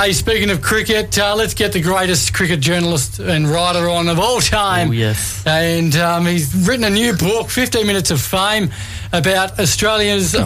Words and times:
Hey, 0.00 0.14
speaking 0.14 0.48
of 0.48 0.62
cricket, 0.62 1.18
uh, 1.18 1.34
let's 1.36 1.52
get 1.52 1.74
the 1.74 1.82
greatest 1.82 2.32
cricket 2.32 2.60
journalist 2.60 3.18
and 3.18 3.46
writer 3.46 3.86
on 3.86 4.08
of 4.08 4.18
all 4.18 4.40
time. 4.40 4.88
Oh, 4.88 4.92
yes. 4.92 5.44
And 5.46 5.94
um, 5.96 6.24
he's 6.24 6.66
written 6.66 6.84
a 6.84 6.90
new 6.90 7.14
book, 7.14 7.50
15 7.50 7.86
Minutes 7.86 8.10
of 8.10 8.18
Fame, 8.18 8.70
about 9.12 9.60
Australia's. 9.60 10.32
That. 10.32 10.42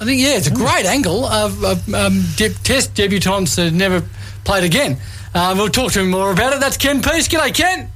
I 0.00 0.04
think, 0.04 0.20
yeah, 0.20 0.36
it's 0.36 0.48
a 0.48 0.52
great 0.52 0.84
angle 0.84 1.24
of, 1.24 1.62
of 1.62 1.94
um, 1.94 2.24
de- 2.34 2.48
test 2.48 2.94
debutantes 2.94 3.54
that 3.54 3.72
never 3.72 4.02
played 4.42 4.64
again. 4.64 4.96
Um, 5.32 5.58
we'll 5.58 5.68
talk 5.68 5.92
to 5.92 6.00
him 6.00 6.10
more 6.10 6.32
about 6.32 6.52
it. 6.52 6.58
That's 6.58 6.76
Ken 6.76 7.02
Piesse. 7.02 7.28
G'day, 7.28 7.54
Ken. 7.54 7.88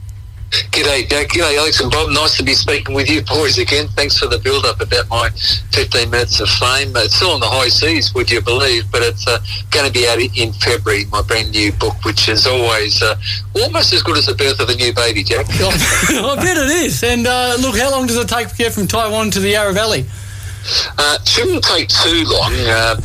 G'day, 0.50 1.08
Jack. 1.08 1.28
G'day, 1.28 1.58
Alex 1.58 1.80
and 1.80 1.90
Bob. 1.90 2.10
Nice 2.10 2.36
to 2.36 2.42
be 2.44 2.54
speaking 2.54 2.94
with 2.94 3.10
you 3.10 3.22
boys 3.22 3.58
again. 3.58 3.88
Thanks 3.88 4.18
for 4.18 4.26
the 4.26 4.38
build-up 4.38 4.80
about 4.80 5.08
my 5.08 5.28
15 5.72 6.08
minutes 6.08 6.40
of 6.40 6.48
fame. 6.48 6.92
It's 6.96 7.16
still 7.16 7.30
on 7.30 7.40
the 7.40 7.46
high 7.48 7.68
seas, 7.68 8.14
would 8.14 8.30
you 8.30 8.40
believe? 8.40 8.90
But 8.92 9.02
it's 9.02 9.26
uh, 9.26 9.38
going 9.70 9.86
to 9.86 9.92
be 9.92 10.06
out 10.06 10.18
in 10.18 10.52
February, 10.52 11.04
my 11.06 11.22
brand 11.22 11.50
new 11.50 11.72
book, 11.72 12.04
which 12.04 12.28
is 12.28 12.46
always 12.46 13.02
uh, 13.02 13.16
almost 13.56 13.92
as 13.92 14.02
good 14.02 14.16
as 14.16 14.26
the 14.26 14.34
birth 14.34 14.60
of 14.60 14.68
a 14.68 14.74
new 14.76 14.92
baby, 14.94 15.24
Jack. 15.24 15.46
I 15.50 16.36
bet 16.36 16.56
it 16.56 16.70
is. 16.84 17.02
And 17.02 17.26
uh, 17.26 17.56
look, 17.60 17.76
how 17.76 17.90
long 17.90 18.06
does 18.06 18.16
it 18.16 18.28
take 18.28 18.48
to 18.48 18.56
get 18.56 18.72
from 18.72 18.86
Taiwan 18.86 19.30
to 19.32 19.40
the 19.40 19.50
Yarra 19.50 19.72
Valley? 19.72 20.06
Uh, 20.98 21.22
shouldn't 21.24 21.64
take 21.64 21.88
too 21.88 22.24
long, 22.26 22.52
uh, 22.66 22.96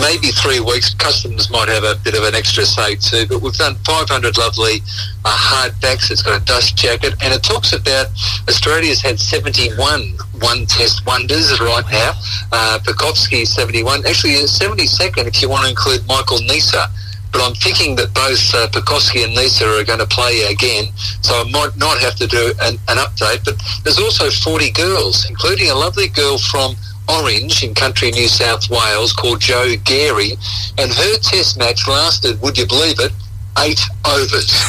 maybe 0.00 0.28
three 0.28 0.60
weeks. 0.60 0.94
Customs 0.94 1.50
might 1.50 1.68
have 1.68 1.84
a 1.84 1.96
bit 2.04 2.14
of 2.14 2.24
an 2.24 2.34
extra 2.34 2.64
say 2.64 2.96
too, 2.96 3.26
but 3.26 3.42
we've 3.42 3.56
done 3.56 3.74
500 3.86 4.38
lovely 4.38 4.82
uh, 5.24 5.36
hardbacks. 5.36 6.10
It's 6.10 6.22
got 6.22 6.40
a 6.40 6.44
dust 6.44 6.76
jacket, 6.76 7.14
and 7.22 7.34
it 7.34 7.42
talks 7.42 7.72
about 7.72 8.06
Australia's 8.48 9.02
had 9.02 9.18
71 9.18 10.16
one 10.40 10.66
test 10.66 11.06
wonders 11.06 11.60
right 11.60 11.84
now. 11.90 12.12
Uh, 12.52 12.78
Pucovski 12.82 13.46
71, 13.46 14.06
actually 14.06 14.32
72nd 14.32 15.26
if 15.26 15.42
you 15.42 15.48
want 15.48 15.64
to 15.64 15.70
include 15.70 16.06
Michael 16.06 16.38
Neser. 16.38 16.86
But 17.32 17.46
I'm 17.46 17.54
thinking 17.54 17.94
that 17.96 18.12
both 18.12 18.42
uh, 18.54 18.66
Pucovski 18.68 19.22
and 19.24 19.36
Neser 19.36 19.80
are 19.80 19.84
going 19.84 20.00
to 20.00 20.06
play 20.06 20.42
again, 20.50 20.90
so 21.22 21.34
I 21.34 21.44
might 21.50 21.76
not 21.76 21.98
have 22.00 22.16
to 22.16 22.26
do 22.26 22.52
an, 22.60 22.74
an 22.88 22.98
update. 22.98 23.44
But 23.44 23.54
there's 23.84 24.00
also 24.00 24.30
40 24.30 24.70
girls, 24.72 25.28
including 25.28 25.70
a 25.70 25.74
lovely 25.74 26.08
girl 26.08 26.38
from 26.38 26.74
Orange 27.18 27.64
in 27.64 27.74
country 27.74 28.10
New 28.10 28.28
South 28.28 28.68
Wales 28.70 29.12
called 29.12 29.40
Joe 29.40 29.74
Gary, 29.84 30.32
and 30.78 30.92
her 30.92 31.18
test 31.18 31.58
match 31.58 31.88
lasted, 31.88 32.40
would 32.42 32.56
you 32.56 32.66
believe 32.66 33.00
it, 33.00 33.12
eight 33.58 33.80
overs. 34.04 34.52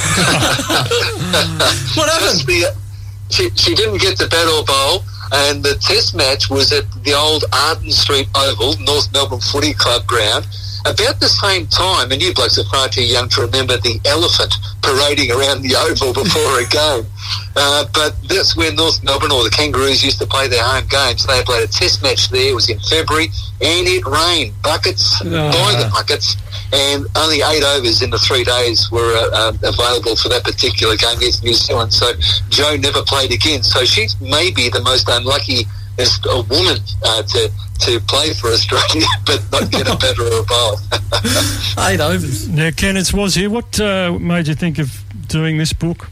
What 1.96 2.10
happened? 2.10 2.42
She, 3.30 3.50
she 3.52 3.76
didn't 3.76 4.02
get 4.02 4.18
the 4.18 4.28
bat 4.28 4.48
or 4.48 4.64
bowl, 4.66 5.04
and 5.32 5.64
the 5.64 5.76
test 5.76 6.16
match 6.16 6.50
was 6.50 6.72
at 6.72 6.86
the 7.04 7.14
old 7.14 7.46
Arden 7.54 7.92
Street 7.92 8.28
Oval, 8.36 8.76
North 8.80 9.12
Melbourne 9.14 9.40
Footy 9.40 9.74
Club 9.74 10.06
ground. 10.06 10.48
About 10.86 11.20
the 11.20 11.30
same 11.30 11.68
time, 11.68 12.12
and 12.12 12.22
you 12.22 12.34
blokes 12.34 12.58
are 12.58 12.66
far 12.66 12.90
too 12.90 13.06
young 13.06 13.30
to 13.30 13.42
remember 13.42 13.78
the 13.78 14.00
elephant 14.06 14.56
parading 14.82 15.30
around 15.30 15.62
the 15.62 15.76
oval 15.78 16.14
before 16.14 16.60
a 16.60 16.66
game. 16.66 17.06
Uh, 17.56 17.86
but 17.94 18.16
that's 18.28 18.58
where 18.58 18.74
North 18.74 19.04
Melbourne 19.04 19.32
or 19.32 19.44
the 19.44 19.52
Kangaroos 19.52 20.04
used 20.04 20.20
to 20.20 20.26
play 20.26 20.48
their 20.48 20.64
home 20.64 20.88
games. 20.90 21.26
They 21.28 21.44
played 21.44 21.70
a 21.70 21.72
test 21.72 22.02
match 22.02 22.30
there. 22.30 22.50
It 22.50 22.56
was 22.56 22.70
in 22.70 22.80
February, 22.80 23.30
and 23.62 23.86
it 23.88 24.04
rained 24.06 24.54
buckets 24.64 25.22
by 25.52 25.78
the 25.78 25.90
buckets. 25.94 26.36
And 26.74 27.06
only 27.16 27.42
eight 27.46 27.64
overs 27.64 28.02
in 28.02 28.10
the 28.10 28.18
three 28.18 28.44
days 28.44 28.90
were 28.92 29.14
uh, 29.14 29.52
uh, 29.52 29.54
available 29.64 30.16
for 30.16 30.30
that 30.30 30.44
particular 30.44 30.96
game 30.96 31.18
against 31.18 31.44
New 31.44 31.54
Zealand. 31.54 31.94
So 31.94 32.14
Joe 32.50 32.76
never 32.78 33.04
played 33.04 33.32
again. 33.32 33.62
So 33.62 33.86
she's 33.86 34.20
maybe 34.20 34.70
the 34.70 34.82
most 34.82 35.08
unlucky 35.10 35.68
as 35.98 36.20
a 36.26 36.42
woman 36.44 36.78
uh, 37.04 37.24
to 37.24 37.52
to 37.82 38.00
play 38.02 38.32
for 38.34 38.50
Australia, 38.50 39.08
but 39.26 39.44
not 39.52 39.72
get 39.72 39.88
a 39.88 39.98
better 39.98 40.24
or 40.24 40.42
a 40.42 40.44
bowl. 40.44 40.78
Eight 41.88 42.00
overs. 42.00 42.48
Now, 42.48 42.70
Ken, 42.72 42.96
it's 42.96 43.14
was 43.14 43.36
here. 43.36 43.50
What 43.50 43.80
uh, 43.80 44.18
made 44.20 44.48
you 44.48 44.56
think 44.56 44.78
of 44.78 45.04
doing 45.28 45.58
this 45.58 45.74
book? 45.74 46.10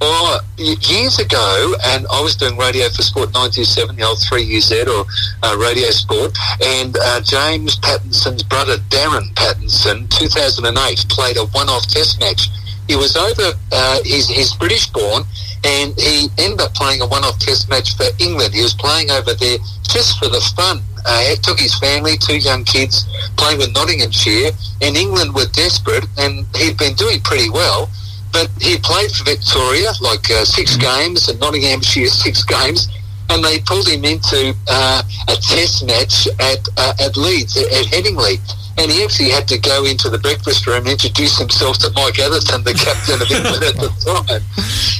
Oh, 0.00 0.40
years 0.56 1.18
ago, 1.18 1.74
and 1.84 2.06
I 2.06 2.20
was 2.20 2.36
doing 2.36 2.56
radio 2.56 2.88
for 2.88 3.02
Sport 3.02 3.34
927, 3.34 3.96
the 3.96 4.04
old 4.04 4.18
3UZ 4.18 4.86
or 4.86 5.04
uh, 5.42 5.56
Radio 5.58 5.90
Sport, 5.90 6.38
and 6.64 6.96
uh, 6.96 7.20
James 7.20 7.76
Pattinson's 7.80 8.44
brother, 8.44 8.76
Darren 8.90 9.34
Pattinson, 9.34 10.08
2008, 10.10 11.04
played 11.08 11.36
a 11.36 11.46
one-off 11.46 11.88
test 11.88 12.20
match. 12.20 12.48
He 12.88 12.96
was 12.96 13.16
over, 13.16 13.52
uh, 13.72 13.98
he's, 14.02 14.28
he's 14.28 14.54
British-born, 14.54 15.22
and 15.64 15.94
he 15.98 16.28
ended 16.38 16.60
up 16.60 16.74
playing 16.74 17.00
a 17.02 17.06
one-off 17.06 17.38
test 17.38 17.68
match 17.68 17.96
for 17.96 18.06
England. 18.18 18.54
He 18.54 18.62
was 18.62 18.74
playing 18.74 19.10
over 19.10 19.34
there 19.34 19.58
just 19.88 20.18
for 20.18 20.28
the 20.28 20.40
fun. 20.56 20.80
Uh, 21.06 21.34
took 21.42 21.60
his 21.60 21.78
family, 21.78 22.16
two 22.16 22.38
young 22.38 22.64
kids, 22.64 23.06
playing 23.36 23.58
with 23.58 23.72
Nottinghamshire, 23.72 24.50
and 24.82 24.96
England 24.96 25.34
were 25.34 25.46
desperate, 25.52 26.04
and 26.18 26.46
he'd 26.56 26.76
been 26.76 26.94
doing 26.94 27.20
pretty 27.20 27.50
well 27.50 27.88
but 28.32 28.50
he 28.60 28.78
played 28.78 29.10
for 29.10 29.24
Victoria 29.24 29.90
like 30.00 30.30
uh, 30.30 30.44
six 30.44 30.76
games 30.76 31.28
and 31.28 31.40
Nottinghamshire 31.40 32.08
six 32.08 32.44
games, 32.44 32.88
and 33.30 33.44
they 33.44 33.60
pulled 33.60 33.88
him 33.88 34.04
into 34.04 34.54
uh, 34.68 35.02
a 35.28 35.36
test 35.36 35.86
match 35.86 36.28
at 36.40 36.60
uh, 36.76 36.94
at 37.00 37.16
Leeds 37.16 37.56
at, 37.56 37.86
Headingley. 37.86 38.40
And 38.78 38.92
he 38.92 39.02
actually 39.02 39.30
had 39.30 39.48
to 39.48 39.58
go 39.58 39.84
into 39.84 40.08
the 40.08 40.18
breakfast 40.18 40.64
room 40.64 40.86
and 40.86 40.94
introduce 40.94 41.36
himself 41.36 41.78
to 41.78 41.90
Mike 41.98 42.20
Atherton, 42.20 42.62
the 42.62 42.78
captain 42.78 43.18
of 43.18 43.26
England 43.26 43.64
at 43.66 43.74
the 43.74 43.90
time. 44.06 44.38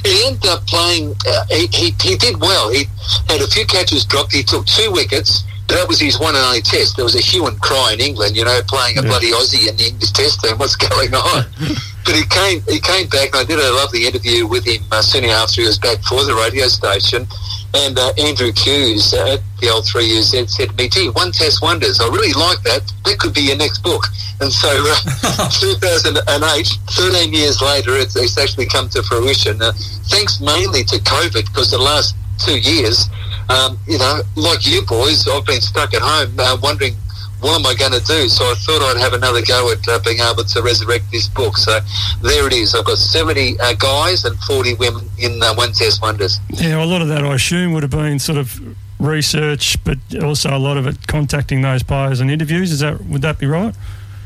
He 0.03 0.27
ended 0.27 0.51
up 0.51 0.67
playing, 0.67 1.15
uh, 1.23 1.45
he, 1.47 1.71
he, 1.71 1.95
he 2.03 2.17
did 2.19 2.41
well. 2.41 2.67
He 2.67 2.91
had 3.31 3.39
a 3.39 3.47
few 3.47 3.65
catches 3.65 4.03
dropped. 4.03 4.33
He 4.35 4.43
took 4.43 4.65
two 4.65 4.91
wickets. 4.91 5.47
That 5.69 5.87
was 5.87 5.97
his 5.97 6.19
one 6.19 6.35
and 6.35 6.43
only 6.43 6.61
test. 6.61 6.97
There 6.97 7.05
was 7.05 7.15
a 7.15 7.23
hue 7.23 7.47
and 7.47 7.55
cry 7.61 7.93
in 7.93 8.01
England, 8.01 8.35
you 8.35 8.43
know, 8.43 8.59
playing 8.67 8.97
a 8.97 9.01
bloody 9.01 9.31
Aussie 9.31 9.69
in 9.69 9.77
the 9.77 9.87
English 9.95 10.11
test 10.11 10.43
team. 10.43 10.57
What's 10.57 10.75
going 10.75 11.15
on? 11.15 11.47
but 12.03 12.15
he 12.19 12.27
came 12.27 12.59
he 12.67 12.83
came 12.83 13.07
back 13.07 13.31
and 13.31 13.39
I 13.39 13.43
did 13.47 13.63
a 13.63 13.71
lovely 13.79 14.07
interview 14.07 14.43
with 14.43 14.67
him 14.67 14.83
uh, 14.91 14.99
soon 14.99 15.23
after 15.23 15.61
he 15.61 15.67
was 15.67 15.79
back 15.79 16.03
for 16.03 16.25
the 16.25 16.35
radio 16.35 16.67
station 16.67 17.29
and 17.73 17.97
uh, 17.97 18.13
Andrew 18.17 18.51
Hughes 18.55 19.13
uh, 19.13 19.37
at 19.37 19.41
the 19.61 19.69
old 19.69 19.85
3UZ 19.85 20.23
said, 20.23 20.49
said 20.49 20.69
to 20.69 20.75
me, 20.75 20.89
gee, 20.89 21.09
one 21.09 21.31
test 21.31 21.61
wonders. 21.61 21.99
I 22.01 22.07
really 22.07 22.33
like 22.33 22.61
that. 22.63 22.81
That 23.05 23.19
could 23.19 23.33
be 23.33 23.41
your 23.41 23.57
next 23.57 23.83
book. 23.83 24.05
And 24.41 24.51
so 24.51 24.69
uh, 24.69 25.49
2008, 25.61 26.67
13 26.89 27.33
years 27.33 27.61
later, 27.61 27.95
it's, 27.95 28.15
it's 28.15 28.37
actually 28.37 28.65
come 28.65 28.89
to 28.89 29.03
fruition. 29.03 29.61
Uh, 29.61 29.73
thanks 30.09 30.39
mainly 30.41 30.83
to 30.85 30.97
COVID 30.97 31.45
because 31.45 31.69
the 31.69 31.77
last 31.77 32.15
two 32.39 32.59
years, 32.59 33.09
um, 33.49 33.77
you 33.87 33.97
know, 33.97 34.21
like 34.35 34.65
you 34.65 34.81
boys, 34.85 35.27
I've 35.27 35.45
been 35.45 35.61
stuck 35.61 35.93
at 35.93 36.01
home 36.01 36.39
uh, 36.39 36.57
wondering 36.61 36.95
what 37.41 37.59
am 37.59 37.65
I 37.65 37.73
going 37.73 37.93
to 37.93 38.05
do? 38.05 38.27
So 38.27 38.43
I 38.43 38.53
thought 38.55 38.81
I'd 38.81 38.99
have 38.99 39.13
another 39.13 39.41
go 39.41 39.71
at 39.71 39.87
uh, 39.87 39.99
being 40.03 40.19
able 40.19 40.43
to 40.43 40.61
resurrect 40.61 41.05
this 41.11 41.27
book. 41.27 41.57
So 41.57 41.79
there 42.21 42.47
it 42.47 42.53
is. 42.53 42.75
I've 42.75 42.85
got 42.85 42.97
70 42.97 43.59
uh, 43.59 43.73
guys 43.73 44.25
and 44.25 44.37
40 44.39 44.75
women 44.75 45.09
in 45.17 45.41
uh, 45.41 45.53
One 45.55 45.71
Test 45.71 46.01
Wonders. 46.01 46.39
Yeah, 46.49 46.83
a 46.83 46.85
lot 46.85 47.01
of 47.01 47.07
that 47.07 47.23
I 47.23 47.35
assume 47.35 47.73
would 47.73 47.83
have 47.83 47.91
been 47.91 48.19
sort 48.19 48.37
of 48.37 48.59
research, 48.99 49.81
but 49.83 49.97
also 50.21 50.55
a 50.55 50.59
lot 50.59 50.77
of 50.77 50.85
it 50.85 51.07
contacting 51.07 51.61
those 51.61 51.83
players 51.83 52.19
and 52.19 52.29
interviews. 52.29 52.71
Is 52.71 52.79
that 52.79 53.05
would 53.05 53.21
that 53.21 53.39
be 53.39 53.45
right? 53.45 53.75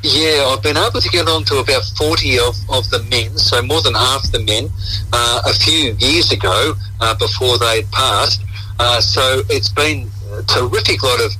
Yeah, 0.01 0.51
I've 0.51 0.61
been 0.61 0.75
able 0.75 0.99
to 0.99 1.09
get 1.09 1.29
on 1.29 1.45
to 1.45 1.59
about 1.59 1.83
40 1.97 2.37
of, 2.39 2.55
of 2.69 2.89
the 2.89 3.01
men, 3.09 3.37
so 3.37 3.61
more 3.61 3.81
than 3.81 3.93
half 3.93 4.29
the 4.33 4.39
men, 4.39 4.69
uh, 5.13 5.43
a 5.45 5.53
few 5.53 5.93
years 5.97 6.29
ago 6.29 6.73
uh, 6.99 7.15
before 7.15 7.57
they'd 7.57 7.89
passed. 7.91 8.41
Uh, 8.79 8.99
so 8.99 9.43
it's 9.49 9.69
been 9.69 10.09
a 10.39 10.43
terrific 10.43 11.03
lot 11.03 11.19
of 11.21 11.31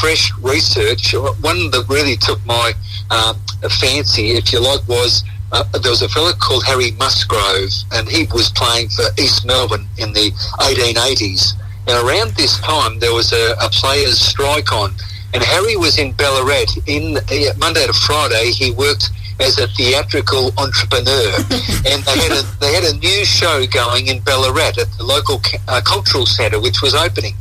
fresh 0.00 0.32
research. 0.38 1.14
One 1.40 1.70
that 1.70 1.86
really 1.88 2.16
took 2.16 2.44
my 2.44 2.72
uh, 3.10 3.34
fancy, 3.80 4.32
if 4.32 4.52
you 4.52 4.60
like, 4.60 4.86
was 4.88 5.22
uh, 5.52 5.64
there 5.80 5.90
was 5.90 6.02
a 6.02 6.08
fellow 6.08 6.32
called 6.32 6.64
Harry 6.64 6.92
Musgrove, 6.92 7.70
and 7.92 8.08
he 8.08 8.24
was 8.32 8.50
playing 8.50 8.88
for 8.88 9.04
East 9.18 9.44
Melbourne 9.44 9.86
in 9.98 10.12
the 10.12 10.30
1880s. 10.60 11.52
And 11.86 12.08
around 12.08 12.32
this 12.32 12.58
time, 12.60 12.98
there 13.00 13.12
was 13.12 13.32
a, 13.32 13.52
a 13.60 13.68
players' 13.68 14.18
strike 14.18 14.72
on, 14.72 14.94
and 15.34 15.42
Harry 15.42 15.76
was 15.76 15.98
in 15.98 16.12
Ballarat. 16.12 16.72
In 16.86 17.18
uh, 17.18 17.52
Monday 17.58 17.86
to 17.86 17.92
Friday, 17.92 18.50
he 18.50 18.70
worked 18.72 19.10
as 19.40 19.58
a 19.58 19.66
theatrical 19.68 20.52
entrepreneur, 20.56 21.34
and 21.90 22.02
they 22.04 22.16
had 22.16 22.32
a 22.32 22.42
they 22.60 22.72
had 22.72 22.84
a 22.84 22.96
new 22.98 23.24
show 23.24 23.66
going 23.66 24.06
in 24.06 24.20
Ballarat 24.20 24.80
at 24.80 24.88
the 24.96 25.04
local 25.04 25.40
uh, 25.68 25.80
cultural 25.84 26.24
centre, 26.24 26.60
which 26.60 26.80
was 26.80 26.94
opening, 26.94 27.34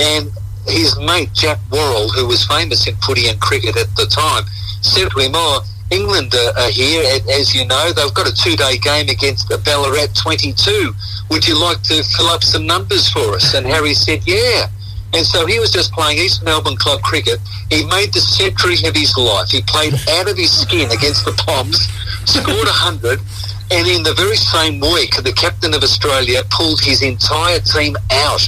and 0.00 0.32
his 0.66 0.98
mate 0.98 1.32
Jack 1.32 1.58
Worrall, 1.70 2.08
who 2.08 2.26
was 2.26 2.46
famous 2.46 2.86
in 2.86 2.96
footy 2.96 3.28
and 3.28 3.40
cricket 3.40 3.76
at 3.76 3.94
the 3.96 4.06
time, 4.06 4.44
said 4.82 5.10
to 5.10 5.18
him, 5.18 5.32
"Oh, 5.34 5.64
England 5.90 6.34
are, 6.34 6.58
are 6.58 6.70
here, 6.70 7.02
as 7.30 7.54
you 7.54 7.66
know, 7.66 7.92
they've 7.92 8.14
got 8.14 8.28
a 8.28 8.34
two-day 8.34 8.78
game 8.78 9.08
against 9.08 9.48
the 9.48 9.58
Ballarat 9.58 10.14
22. 10.14 10.94
Would 11.30 11.46
you 11.46 11.58
like 11.58 11.82
to 11.82 12.02
fill 12.02 12.26
up 12.26 12.42
some 12.42 12.66
numbers 12.66 13.08
for 13.10 13.34
us?" 13.34 13.54
And 13.54 13.66
Harry 13.66 13.94
said, 13.94 14.22
"Yeah." 14.26 14.68
And 15.14 15.26
so 15.26 15.44
he 15.44 15.58
was 15.58 15.70
just 15.70 15.92
playing 15.92 16.18
East 16.18 16.42
Melbourne 16.42 16.76
club 16.76 17.02
cricket. 17.02 17.38
He 17.68 17.84
made 17.84 18.14
the 18.14 18.20
century 18.20 18.76
of 18.88 18.96
his 18.96 19.14
life. 19.16 19.50
He 19.50 19.60
played 19.62 19.94
out 20.08 20.28
of 20.28 20.38
his 20.38 20.50
skin 20.50 20.90
against 20.90 21.26
the 21.26 21.32
Poms, 21.32 21.86
scored 22.24 22.66
100, 22.66 23.20
And 23.72 23.88
in 23.88 24.02
the 24.02 24.12
very 24.12 24.36
same 24.36 24.80
week, 24.80 25.16
the 25.24 25.32
captain 25.32 25.72
of 25.72 25.82
Australia 25.82 26.44
pulled 26.50 26.84
his 26.84 27.00
entire 27.00 27.58
team 27.58 27.96
out. 28.12 28.44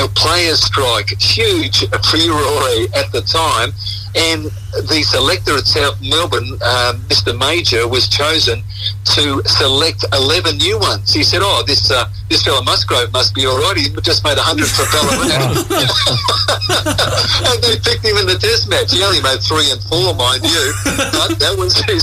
A 0.00 0.08
players' 0.16 0.64
strike, 0.64 1.12
huge 1.20 1.84
furore 2.08 2.88
at 2.96 3.12
the 3.12 3.20
time. 3.20 3.76
And 4.16 4.48
the 4.88 5.04
selector 5.04 5.60
at 5.60 5.68
South 5.68 6.00
Melbourne, 6.00 6.56
uh, 6.64 6.96
Mr. 7.12 7.36
Major, 7.36 7.84
was 7.86 8.08
chosen 8.08 8.64
to 9.12 9.44
select 9.44 10.08
11 10.16 10.56
new 10.56 10.78
ones. 10.80 11.12
He 11.12 11.22
said, 11.22 11.40
oh, 11.44 11.62
this 11.66 11.90
uh, 11.90 12.08
this 12.30 12.42
fellow 12.42 12.62
Musgrove 12.64 13.12
must 13.12 13.34
be 13.34 13.44
all 13.44 13.60
right. 13.60 13.76
He 13.76 13.92
just 14.00 14.24
made 14.24 14.40
100 14.40 14.64
for 14.72 14.88
Ballarat. 14.88 15.52
and 17.52 17.60
they 17.60 17.76
picked 17.76 18.08
him 18.08 18.16
in 18.16 18.24
the 18.24 18.40
test 18.40 18.72
match. 18.72 18.88
He 18.92 19.04
only 19.04 19.20
made 19.20 19.44
three 19.44 19.68
and 19.68 19.84
four, 19.84 20.16
mind 20.16 20.48
you. 20.48 20.64
But 21.12 21.36
that 21.44 21.60
was 21.60 21.76
his 21.84 22.00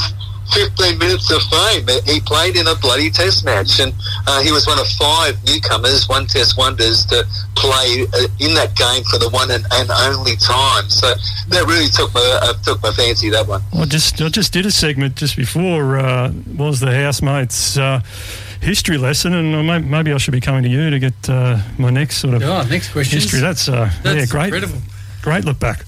15 0.51 0.98
minutes 0.98 1.31
of 1.31 1.42
fame. 1.44 1.88
He 2.06 2.19
played 2.22 2.56
in 2.56 2.68
a 2.68 2.75
bloody 2.75 3.10
test 3.10 3.46
match, 3.46 3.80
and 3.80 3.94
uh, 4.28 4.42
he 4.42 4.51
was 4.51 4.66
one 4.68 4.80
of 4.80 4.88
five 4.88 5.38
newcomers, 5.46 6.07
one 6.07 6.25
test 6.25 6.57
wonders, 6.57 7.06
to 7.07 7.25
play 7.56 8.07
uh, 8.13 8.28
in 8.40 8.54
that 8.56 8.75
game 8.75 9.04
for 9.04 9.18
the 9.18 9.30
one 9.30 9.51
and, 9.51 9.66
and 9.72 9.90
only 9.92 10.36
time. 10.38 10.90
So 10.90 11.13
that 11.50 11.66
really 11.68 11.88
took 11.88 12.13
my 12.13 12.40
uh, 12.42 12.54
took 12.63 12.81
my 12.81 12.92
fancy. 12.92 13.30
That 13.30 13.48
one. 13.48 13.62
I 13.74 13.86
just 13.86 14.22
I 14.22 14.30
just 14.30 14.54
did 14.54 14.66
a 14.66 14.72
segment 14.72 15.16
just 15.16 15.36
before 15.36 15.98
uh, 15.98 16.31
was 16.56 16.80
the 16.80 16.94
housemates. 16.94 17.78
Uh, 17.78 18.02
history 18.62 18.98
lesson, 18.98 19.34
and 19.34 19.90
maybe 19.90 20.12
I 20.12 20.18
should 20.18 20.34
be 20.34 20.42
coming 20.42 20.63
to 20.63 20.69
you 20.69 20.90
to 20.90 21.00
get 21.00 21.30
uh, 21.30 21.60
my 21.78 21.90
next 21.90 22.18
sort 22.18 22.34
of 22.34 22.44
oh, 22.44 22.63
next 22.63 22.92
question. 22.92 23.18
History. 23.18 23.40
That's, 23.40 23.68
That's 23.68 24.04
yeah, 24.04 24.25
great. 24.25 24.54
Incredible. 24.54 24.81
Great 25.22 25.45
look 25.45 25.60
back 25.60 25.86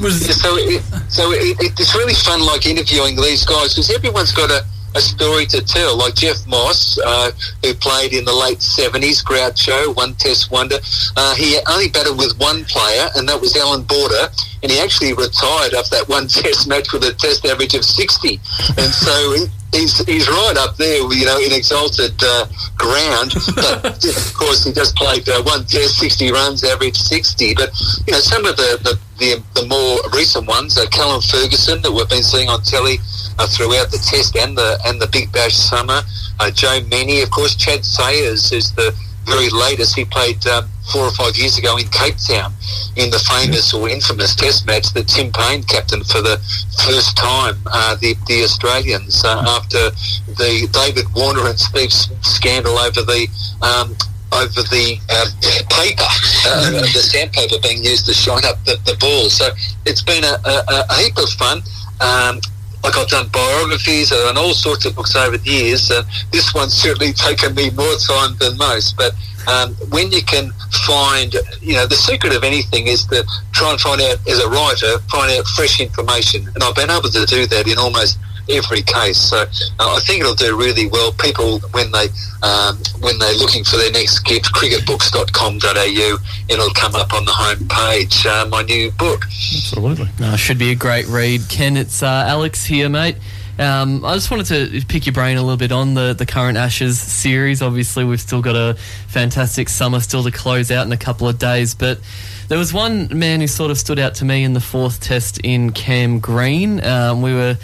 was 0.00 0.40
so 0.40 0.56
it, 0.56 0.82
so 1.08 1.32
it, 1.32 1.56
it's 1.60 1.94
really 1.94 2.14
fun 2.14 2.40
like 2.40 2.66
interviewing 2.66 3.16
these 3.16 3.44
guys 3.44 3.74
because 3.74 3.90
everyone's 3.90 4.32
got 4.32 4.50
a, 4.50 4.64
a 4.96 5.00
story 5.00 5.46
to 5.46 5.60
tell 5.62 5.96
like 5.96 6.14
Jeff 6.14 6.46
Moss 6.46 6.98
uh, 7.04 7.30
who 7.62 7.74
played 7.74 8.12
in 8.12 8.24
the 8.24 8.32
late 8.32 8.58
70s 8.58 9.22
Groucho 9.24 9.94
one 9.94 10.14
test 10.14 10.50
wonder. 10.50 10.76
Uh, 11.16 11.34
he 11.34 11.58
only 11.68 11.88
battled 11.88 12.18
with 12.18 12.38
one 12.38 12.64
player 12.64 13.08
and 13.16 13.28
that 13.28 13.40
was 13.40 13.56
Alan 13.56 13.82
Border 13.82 14.28
and 14.62 14.72
he 14.72 14.80
actually 14.80 15.12
retired 15.12 15.74
after 15.74 15.96
that 15.96 16.06
one 16.08 16.28
test 16.28 16.68
match 16.68 16.92
with 16.92 17.04
a 17.04 17.12
test 17.14 17.44
average 17.44 17.74
of 17.74 17.84
60 17.84 18.40
and 18.78 18.90
so 18.92 19.46
he's 19.72 19.98
he's 20.06 20.28
right 20.28 20.56
up 20.58 20.76
there, 20.76 21.00
you 21.12 21.26
know, 21.26 21.38
in 21.38 21.52
exalted 21.52 22.14
uh, 22.22 22.46
ground. 22.76 23.34
But 23.54 24.04
of 24.04 24.34
course, 24.34 24.64
he 24.64 24.72
just 24.72 24.96
played 24.96 25.28
uh, 25.28 25.42
one 25.42 25.64
test, 25.64 25.98
sixty 25.98 26.32
runs, 26.32 26.64
average 26.64 26.96
sixty. 26.96 27.54
But 27.54 27.70
you 28.06 28.12
know, 28.12 28.20
some 28.20 28.44
of 28.46 28.56
the 28.56 28.78
the, 28.82 28.98
the, 29.18 29.60
the 29.60 29.66
more 29.66 29.98
recent 30.16 30.46
ones, 30.46 30.78
uh, 30.78 30.86
Callum 30.90 31.20
Ferguson 31.20 31.82
that 31.82 31.92
we've 31.92 32.08
been 32.08 32.22
seeing 32.22 32.48
on 32.48 32.62
telly 32.62 32.98
uh, 33.38 33.46
throughout 33.46 33.90
the 33.90 33.98
test 33.98 34.36
and 34.36 34.56
the 34.56 34.78
and 34.86 35.00
the 35.00 35.08
Big 35.08 35.32
Bash 35.32 35.54
summer. 35.54 36.02
Uh, 36.38 36.50
Joe 36.50 36.80
Mennie, 36.88 37.22
of 37.22 37.30
course, 37.30 37.54
Chadd 37.54 37.84
Sayers 37.84 38.52
is 38.52 38.72
the 38.74 38.94
very 39.26 39.50
latest. 39.50 39.96
He 39.96 40.04
played 40.04 40.44
um, 40.46 40.68
four 40.92 41.02
or 41.02 41.12
five 41.12 41.36
years 41.36 41.58
ago 41.58 41.76
in 41.76 41.86
Cape 41.88 42.16
Town 42.18 42.52
in 42.96 43.10
the 43.10 43.18
famous 43.18 43.72
or 43.72 43.88
infamous 43.88 44.34
Test 44.34 44.66
match 44.66 44.92
that 44.94 45.08
Tim 45.08 45.32
Paine 45.32 45.62
captained 45.62 46.06
for 46.06 46.20
the 46.20 46.38
first 46.84 47.16
time. 47.16 47.56
Uh, 47.66 47.96
the 47.96 48.14
the 48.26 48.42
Australians 48.42 49.24
uh, 49.24 49.44
after 49.46 49.90
the 50.36 50.68
David 50.72 51.06
Warner 51.14 51.48
and 51.48 51.58
Steve 51.58 51.92
scandal 51.92 52.78
over 52.78 53.02
the. 53.02 53.28
Um, 53.62 53.96
over 54.32 54.62
the 54.70 54.94
uh, 55.10 55.26
paper, 55.74 56.06
uh, 56.46 56.70
the 56.94 57.02
sandpaper 57.02 57.56
being 57.64 57.82
used 57.82 58.06
to 58.06 58.14
shine 58.14 58.44
up 58.44 58.64
the, 58.64 58.78
the 58.86 58.96
ball. 59.00 59.28
So 59.28 59.48
it's 59.86 60.02
been 60.02 60.22
a, 60.22 60.38
a, 60.46 60.84
a 60.88 60.94
heap 61.02 61.18
of 61.18 61.28
fun. 61.30 61.62
Um, 62.00 62.40
like 62.82 62.96
I've 62.96 63.08
done 63.08 63.28
biographies 63.28 64.12
and 64.12 64.38
all 64.38 64.54
sorts 64.54 64.86
of 64.86 64.94
books 64.94 65.14
over 65.16 65.36
the 65.36 65.50
years. 65.50 65.90
And 65.90 66.06
this 66.30 66.54
one's 66.54 66.74
certainly 66.74 67.12
taken 67.26 67.54
me 67.54 67.70
more 67.70 67.94
time 67.96 68.36
than 68.38 68.56
most. 68.56 68.96
But 68.96 69.12
um, 69.48 69.74
when 69.90 70.12
you 70.12 70.22
can 70.22 70.52
find, 70.86 71.34
you 71.60 71.74
know, 71.74 71.86
the 71.86 71.96
secret 71.96 72.34
of 72.34 72.44
anything 72.44 72.86
is 72.86 73.04
to 73.06 73.24
try 73.52 73.70
and 73.70 73.80
find 73.80 74.00
out, 74.00 74.16
as 74.28 74.40
a 74.40 74.48
writer, 74.48 74.98
find 75.10 75.32
out 75.38 75.46
fresh 75.46 75.80
information. 75.80 76.46
And 76.54 76.62
I've 76.62 76.74
been 76.74 76.90
able 76.90 77.10
to 77.10 77.26
do 77.26 77.46
that 77.46 77.66
in 77.66 77.78
almost 77.78 78.18
every 78.50 78.82
case. 78.82 79.18
So 79.18 79.38
uh, 79.38 79.46
I 79.78 80.00
think 80.00 80.22
it'll 80.22 80.34
do 80.34 80.56
really 80.56 80.86
well. 80.88 81.12
People, 81.12 81.60
when 81.72 81.90
they 81.90 82.08
um, 82.42 82.76
when 83.00 83.18
they're 83.18 83.34
looking 83.34 83.64
for 83.64 83.76
their 83.76 83.92
next 83.92 84.20
gift, 84.20 84.52
cricketbooks.com.au, 84.52 86.18
it'll 86.48 86.74
come 86.74 86.94
up 86.94 87.12
on 87.12 87.24
the 87.24 87.32
home 87.32 87.68
page. 87.68 88.26
Uh, 88.26 88.46
my 88.46 88.62
new 88.62 88.90
book. 88.92 89.24
Absolutely, 89.26 90.08
no, 90.18 90.36
should 90.36 90.58
be 90.58 90.70
a 90.70 90.76
great 90.76 91.06
read. 91.06 91.42
Ken, 91.48 91.76
it's 91.76 92.02
uh, 92.02 92.24
Alex 92.26 92.64
here, 92.64 92.88
mate. 92.88 93.16
Um, 93.60 94.06
I 94.06 94.14
just 94.14 94.30
wanted 94.30 94.46
to 94.46 94.86
pick 94.86 95.04
your 95.04 95.12
brain 95.12 95.36
a 95.36 95.42
little 95.42 95.58
bit 95.58 95.70
on 95.70 95.92
the, 95.92 96.14
the 96.14 96.24
current 96.24 96.56
Ashes 96.56 96.98
series. 96.98 97.60
Obviously, 97.60 98.04
we've 98.04 98.20
still 98.20 98.40
got 98.40 98.56
a 98.56 98.74
fantastic 99.08 99.68
summer 99.68 100.00
still 100.00 100.22
to 100.22 100.30
close 100.30 100.70
out 100.70 100.86
in 100.86 100.92
a 100.92 100.96
couple 100.96 101.28
of 101.28 101.38
days, 101.38 101.74
but 101.74 102.00
there 102.48 102.56
was 102.56 102.72
one 102.72 103.18
man 103.18 103.42
who 103.42 103.46
sort 103.46 103.70
of 103.70 103.76
stood 103.76 103.98
out 103.98 104.14
to 104.14 104.24
me 104.24 104.44
in 104.44 104.54
the 104.54 104.60
fourth 104.60 105.00
test 105.00 105.40
in 105.44 105.72
Cam 105.72 106.20
Green. 106.20 106.82
Um, 106.82 107.20
we 107.20 107.34
were, 107.34 107.58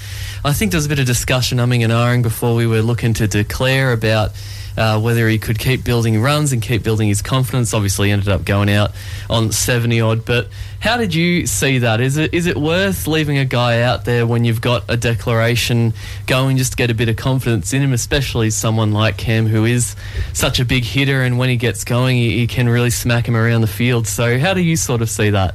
I 0.45 0.53
think 0.53 0.71
there 0.71 0.77
was 0.77 0.85
a 0.85 0.91
bit 0.91 0.99
of 0.99 1.07
discussion, 1.07 1.57
umming 1.57 1.83
and 1.83 1.91
ahhing 1.91 2.23
before 2.23 2.55
we 2.55 2.67
were 2.67 2.83
looking 2.83 3.15
to 3.15 3.27
declare 3.27 3.95
about 3.95 4.33
uh, 4.77 5.01
whether 5.01 5.29
he 5.29 5.39
could 5.39 5.59
keep 5.59 5.85
building 5.85 6.21
runs 6.21 6.53
and 6.53 6.63
keep 6.63 6.83
building 6.83 7.09
his 7.09 7.23
confidence. 7.23 7.73
Obviously, 7.73 8.11
ended 8.11 8.29
up 8.29 8.45
going 8.45 8.71
out 8.71 8.93
on 9.31 9.53
70 9.53 10.01
odd. 10.01 10.25
But 10.25 10.49
how 10.81 10.97
did 10.97 11.15
you 11.15 11.47
see 11.47 11.79
that? 11.79 12.01
Is 12.01 12.17
it 12.17 12.33
is 12.35 12.47
it 12.47 12.57
worth 12.57 13.07
leaving 13.07 13.39
a 13.39 13.45
guy 13.45 13.83
out 13.83 14.05
there 14.05 14.27
when 14.27 14.45
you've 14.45 14.61
got 14.61 14.85
a 14.89 14.97
declaration 14.97 15.95
going 16.27 16.57
just 16.57 16.73
to 16.73 16.77
get 16.77 16.91
a 16.91 16.95
bit 16.95 17.09
of 17.09 17.17
confidence 17.17 17.73
in 17.73 17.83
him, 17.83 17.93
especially 17.93 18.51
someone 18.51 18.93
like 18.93 19.17
Cam 19.17 19.47
who 19.47 19.65
is 19.65 19.97
such 20.33 20.61
a 20.61 20.65
big 20.65 20.85
hitter 20.85 21.23
and 21.23 21.39
when 21.39 21.49
he 21.49 21.57
gets 21.57 21.85
going, 21.85 22.17
he, 22.17 22.39
he 22.39 22.47
can 22.47 22.69
really 22.69 22.91
smack 22.91 23.27
him 23.27 23.37
around 23.37 23.63
the 23.63 23.67
field. 23.67 24.07
So, 24.07 24.39
how 24.39 24.55
do 24.55 24.61
you 24.61 24.77
sort 24.77 25.03
of 25.03 25.11
see 25.11 25.31
that? 25.31 25.55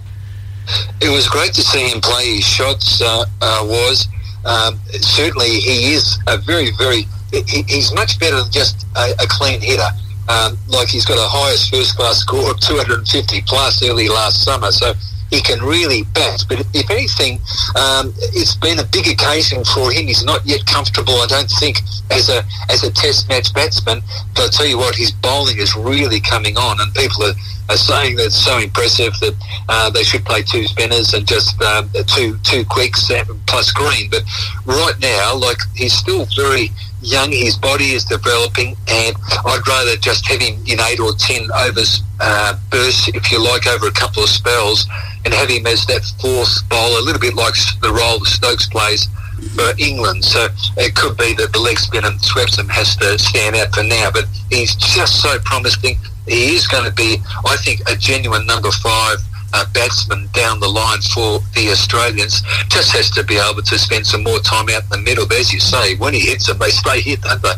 It 1.02 1.10
was 1.10 1.28
great 1.28 1.54
to 1.54 1.62
see 1.62 1.90
him 1.90 2.02
play 2.02 2.36
his 2.36 2.46
shots. 2.46 3.02
Uh, 3.02 3.26
uh, 3.42 3.62
was 3.64 4.08
um, 4.46 4.80
certainly 4.92 5.60
he 5.60 5.94
is 5.94 6.18
a 6.28 6.38
very 6.38 6.72
very 6.72 7.06
he, 7.32 7.64
he's 7.68 7.94
much 7.94 8.20
better 8.20 8.42
than 8.42 8.52
just 8.52 8.86
a, 8.96 9.12
a 9.20 9.28
clean 9.28 9.62
hitter. 9.62 9.90
Um, 10.30 10.58
like 10.68 10.88
he's 10.88 11.06
got 11.06 11.18
a 11.18 11.28
highest 11.28 11.72
first 11.72 11.98
class 11.98 12.20
score 12.20 12.52
of 12.52 12.60
250 12.60 13.42
plus 13.48 13.84
early 13.84 14.08
last 14.08 14.44
summer, 14.44 14.72
so 14.72 14.94
he 15.32 15.42
can 15.42 15.60
really 15.64 16.04
bat. 16.14 16.44
But 16.48 16.60
if 16.74 16.92
anything, 16.92 17.40
um, 17.80 18.14
it's 18.36 18.56
been 18.56 18.80
a 18.80 18.86
big 18.92 19.08
occasion 19.08 19.64
for 19.64 19.92
him. 19.92 20.06
He's 20.06 20.24
not 20.24 20.46
yet 20.46 20.66
comfortable, 20.66 21.16
I 21.16 21.26
don't 21.28 21.50
think, 21.60 21.80
as 22.12 22.30
a 22.30 22.44
as 22.70 22.84
a 22.84 22.92
Test 22.92 23.30
match 23.30 23.54
batsman. 23.54 24.02
But 24.36 24.44
I 24.44 24.50
tell 24.52 24.68
you 24.68 24.78
what, 24.78 24.94
his 24.96 25.12
bowling 25.12 25.58
is 25.58 25.76
really 25.76 26.20
coming 26.20 26.58
on, 26.58 26.80
and 26.80 26.94
people 26.94 27.24
are, 27.24 27.34
are 27.70 27.78
saying 27.78 28.18
that 28.18 28.28
it's 28.28 28.44
so 28.44 28.60
impressive 28.60 29.14
that 29.22 29.36
uh, 29.70 29.90
they 29.90 30.04
should 30.04 30.26
play 30.26 30.44
two 30.44 30.68
spinners 30.68 31.14
and 31.14 31.26
just 31.26 31.60
um, 31.62 31.90
two 32.08 32.38
two 32.44 32.66
quicks 32.66 33.10
plus 33.48 33.72
Green. 33.72 34.10
But 34.12 34.24
right 34.66 35.00
now, 35.00 35.36
like 35.36 35.58
he's 35.74 35.94
still 35.94 36.28
very 36.36 36.70
young 37.02 37.32
his 37.32 37.58
body 37.58 37.92
is 37.92 38.06
developing, 38.06 38.76
and 38.88 39.16
I'd 39.46 39.68
rather 39.68 39.96
just 39.98 40.26
have 40.28 40.42
him 40.42 40.62
in 40.68 40.80
eight 40.80 41.00
or 41.00 41.14
ten 41.14 41.50
overs 41.52 42.02
uh, 42.20 42.58
bursts, 42.70 43.10
if 43.10 43.32
you 43.32 43.44
like, 43.44 43.68
over 43.68 43.88
a 43.88 43.92
couple 43.92 44.24
of 44.24 44.30
spells, 44.30 44.88
and 45.26 45.34
have 45.34 45.50
him 45.50 45.66
as 45.68 45.86
that 45.88 46.04
fourth 46.22 46.70
bowler, 46.70 47.00
a 47.00 47.02
little 47.02 47.20
bit 47.20 47.36
like 47.36 47.56
the 47.82 47.92
role 47.92 48.20
that 48.20 48.30
Stokes 48.30 48.68
plays 48.70 49.08
for 49.56 49.74
England. 49.80 50.24
So 50.24 50.48
it 50.78 50.96
could 50.96 51.18
be 51.18 51.34
that 51.36 51.52
the 51.54 51.60
leg 51.60 51.80
spinner 51.80 52.12
Swepson 52.22 52.70
has 52.70 52.96
to 52.98 53.18
stand 53.18 53.56
out 53.56 53.74
for 53.74 53.84
now, 53.84 54.10
but 54.12 54.26
he's 54.50 54.76
just 54.76 55.22
so 55.22 55.40
promising. 55.44 55.98
He 56.28 56.56
is 56.56 56.68
going 56.68 56.86
to 56.86 56.94
be, 56.94 57.18
I 57.46 57.58
think, 57.58 57.82
a 57.90 57.96
genuine 57.96 58.46
number 58.46 58.72
five 58.72 59.18
uh, 59.54 59.66
batsman 59.74 60.30
down 60.34 60.60
the 60.60 60.68
line 60.68 61.02
for 61.14 61.40
the 61.56 61.70
Australians. 61.72 62.42
Just 62.70 62.92
has 62.92 63.10
to 63.12 63.24
be 63.24 63.38
able 63.38 63.62
to 63.62 63.78
spend 63.78 64.06
some 64.06 64.24
more 64.24 64.40
time 64.40 64.70
out 64.70 64.84
in 64.84 64.90
the 64.90 64.98
middle. 64.98 65.28
But 65.28 65.38
as 65.38 65.54
you 65.54 65.60
say, 65.60 65.96
when 65.96 66.14
he 66.14 66.20
hits 66.20 66.48
them, 66.48 66.58
they 66.58 66.70
stay 66.70 67.02
hit, 67.02 67.22
don't 67.22 67.42
they? 67.42 67.54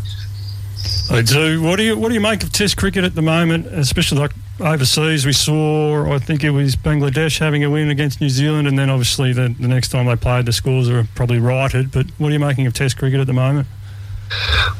I 1.11 1.21
do. 1.21 1.61
What 1.61 1.77
do 1.77 1.83
you 1.83 1.97
What 1.97 2.09
do 2.09 2.13
you 2.13 2.21
make 2.21 2.43
of 2.43 2.51
Test 2.51 2.77
cricket 2.77 3.03
at 3.03 3.13
the 3.13 3.21
moment, 3.21 3.67
especially 3.67 4.19
like 4.19 4.31
overseas? 4.59 5.25
We 5.25 5.33
saw, 5.33 6.11
I 6.13 6.17
think 6.17 6.43
it 6.43 6.51
was 6.51 6.75
Bangladesh 6.75 7.39
having 7.39 7.63
a 7.63 7.69
win 7.69 7.89
against 7.89 8.21
New 8.21 8.29
Zealand, 8.29 8.67
and 8.67 8.79
then 8.79 8.89
obviously 8.89 9.33
the, 9.33 9.53
the 9.59 9.67
next 9.67 9.89
time 9.89 10.05
they 10.05 10.15
played, 10.15 10.45
the 10.45 10.53
scores 10.53 10.89
are 10.89 11.05
probably 11.15 11.39
righted. 11.39 11.91
But 11.91 12.07
what 12.17 12.29
are 12.29 12.33
you 12.33 12.39
making 12.39 12.67
of 12.67 12.73
Test 12.73 12.97
cricket 12.97 13.19
at 13.19 13.27
the 13.27 13.33
moment? 13.33 13.67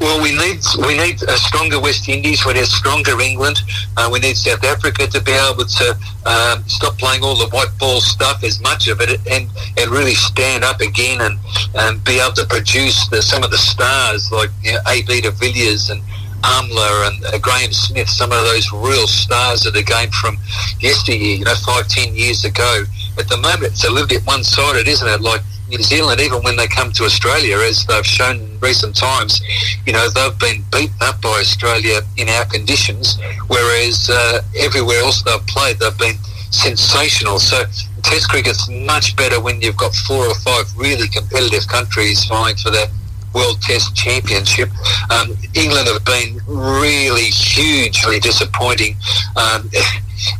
Well, 0.00 0.22
we 0.22 0.36
need 0.36 0.60
we 0.86 0.96
need 0.96 1.22
a 1.22 1.36
stronger 1.38 1.80
West 1.80 2.08
Indies. 2.08 2.44
We 2.44 2.54
need 2.54 2.62
a 2.62 2.66
stronger 2.66 3.20
England. 3.20 3.62
Uh, 3.96 4.08
we 4.12 4.18
need 4.18 4.36
South 4.36 4.64
Africa 4.64 5.06
to 5.06 5.22
be 5.22 5.32
able 5.32 5.64
to 5.64 5.96
um, 6.26 6.64
stop 6.66 6.98
playing 6.98 7.22
all 7.22 7.36
the 7.36 7.48
white 7.48 7.72
ball 7.78 8.00
stuff, 8.00 8.42
as 8.44 8.60
much 8.60 8.88
of 8.88 9.00
it, 9.00 9.20
and 9.30 9.48
and 9.78 9.90
really 9.90 10.14
stand 10.14 10.64
up 10.64 10.80
again 10.80 11.20
and, 11.20 11.38
and 11.74 12.04
be 12.04 12.18
able 12.18 12.34
to 12.34 12.46
produce 12.46 13.08
the, 13.08 13.22
some 13.22 13.42
of 13.42 13.50
the 13.50 13.58
stars 13.58 14.30
like 14.32 14.50
you 14.62 14.72
know, 14.72 14.80
AB 14.88 15.20
de 15.20 15.30
Villiers 15.30 15.90
and 15.90 16.02
Amla 16.42 17.08
and 17.08 17.24
uh, 17.24 17.38
Graeme 17.38 17.72
Smith, 17.72 18.08
some 18.08 18.30
of 18.32 18.44
those 18.44 18.70
real 18.72 19.06
stars 19.06 19.64
of 19.64 19.72
the 19.72 19.82
game 19.82 20.10
from 20.10 20.36
yesteryear, 20.80 21.38
you 21.38 21.44
know, 21.44 21.54
five, 21.64 21.88
ten 21.88 22.14
years 22.14 22.44
ago. 22.44 22.84
At 23.18 23.28
the 23.28 23.38
moment, 23.38 23.72
it's 23.72 23.84
a 23.84 23.90
little 23.90 24.08
bit 24.08 24.26
one-sided, 24.26 24.86
isn't 24.86 25.08
it? 25.08 25.20
Like 25.20 25.40
New 25.68 25.82
Zealand, 25.82 26.20
even 26.20 26.42
when 26.42 26.56
they 26.56 26.66
come 26.66 26.92
to 26.92 27.04
Australia, 27.04 27.58
as 27.58 27.84
they've 27.86 28.06
shown 28.06 28.36
in 28.36 28.60
recent 28.60 28.96
times, 28.96 29.40
you 29.86 29.92
know, 29.92 30.08
they've 30.10 30.38
been 30.38 30.64
beaten 30.70 30.96
up 31.02 31.20
by 31.20 31.40
Australia 31.40 32.00
in 32.16 32.28
our 32.28 32.44
conditions, 32.46 33.18
whereas 33.48 34.10
uh, 34.10 34.42
everywhere 34.58 35.00
else 35.00 35.22
they've 35.22 35.46
played, 35.46 35.78
they've 35.78 35.98
been 35.98 36.16
sensational. 36.50 37.38
So 37.38 37.64
Test 38.04 38.28
cricket's 38.28 38.68
much 38.68 39.16
better 39.16 39.40
when 39.40 39.62
you've 39.62 39.78
got 39.78 39.94
four 39.94 40.26
or 40.26 40.34
five 40.34 40.66
really 40.76 41.08
competitive 41.08 41.66
countries 41.66 42.22
vying 42.26 42.56
for 42.56 42.70
that 42.70 42.90
World 43.34 43.60
Test 43.62 43.96
Championship. 43.96 44.68
Um, 45.10 45.36
England 45.54 45.88
have 45.88 46.04
been 46.04 46.38
really 46.46 47.30
hugely 47.30 48.20
disappointing. 48.20 48.96
Um, 49.36 49.70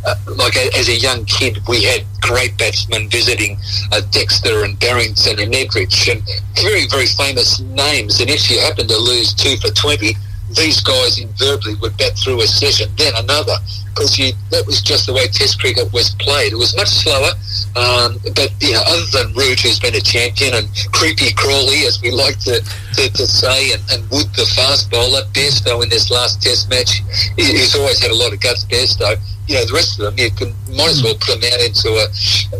uh, 0.06 0.14
like 0.36 0.56
as 0.56 0.88
a 0.88 0.96
young 0.96 1.24
kid, 1.24 1.58
we 1.68 1.82
had 1.82 2.04
great 2.20 2.56
batsmen 2.58 3.08
visiting 3.08 3.58
uh, 3.92 4.00
Dexter 4.10 4.64
and 4.64 4.78
Barrington 4.80 5.38
and 5.38 5.52
Edrich, 5.52 6.10
and 6.10 6.22
very, 6.60 6.86
very 6.86 7.06
famous 7.06 7.60
names. 7.60 8.20
And 8.20 8.30
if 8.30 8.50
you 8.50 8.60
happen 8.60 8.86
to 8.88 8.96
lose 8.96 9.34
two 9.34 9.56
for 9.58 9.72
20, 9.72 10.14
these 10.54 10.80
guys 10.80 11.18
invariably 11.18 11.75
would 11.76 11.96
bat 11.96 12.16
through 12.16 12.40
a 12.40 12.46
session, 12.46 12.90
then 12.96 13.12
another, 13.16 13.56
because 13.90 14.16
that 14.50 14.64
was 14.66 14.80
just 14.80 15.06
the 15.06 15.12
way 15.12 15.26
Test 15.28 15.61
cricket 15.61 15.92
was 15.92 16.14
played. 16.18 16.52
It 16.52 16.56
was 16.56 16.76
much 16.76 16.88
slower, 16.88 17.34
um, 17.76 18.18
but 18.34 18.50
you 18.61 18.73
know, 18.73 18.82
other 18.87 19.06
than 19.12 19.34
Root, 19.34 19.61
who's 19.61 19.78
been 19.78 19.94
a 19.94 20.00
champion, 20.00 20.54
and 20.54 20.68
Creepy 20.92 21.32
Crawley, 21.34 21.87
as 21.87 22.00
we 22.02 22.11
like 22.11 22.38
to, 22.46 22.61
to, 22.61 23.02
to 23.11 23.26
say, 23.26 23.73
and, 23.73 23.82
and, 23.90 24.02
Wood, 24.11 24.30
the 24.34 24.46
fast 24.54 24.90
bowler, 24.90 25.23
Bairstow 25.32 25.82
in 25.82 25.88
this 25.88 26.11
last 26.11 26.42
Test 26.42 26.70
match, 26.70 27.02
he's 27.37 27.75
always 27.75 28.00
had 28.00 28.11
a 28.11 28.14
lot 28.16 28.32
of 28.32 28.40
guts, 28.40 28.64
Bairstow 28.64 29.18
you 29.46 29.56
know 29.56 29.64
the 29.66 29.75
rest 29.75 29.99
of 29.99 30.04
them 30.06 30.16
you 30.16 30.30
can 30.30 30.54
might 30.75 30.88
as 30.88 31.02
well 31.02 31.14
put 31.20 31.40
them 31.40 31.52
out 31.52 31.61
into 31.61 31.88
a 32.00 32.06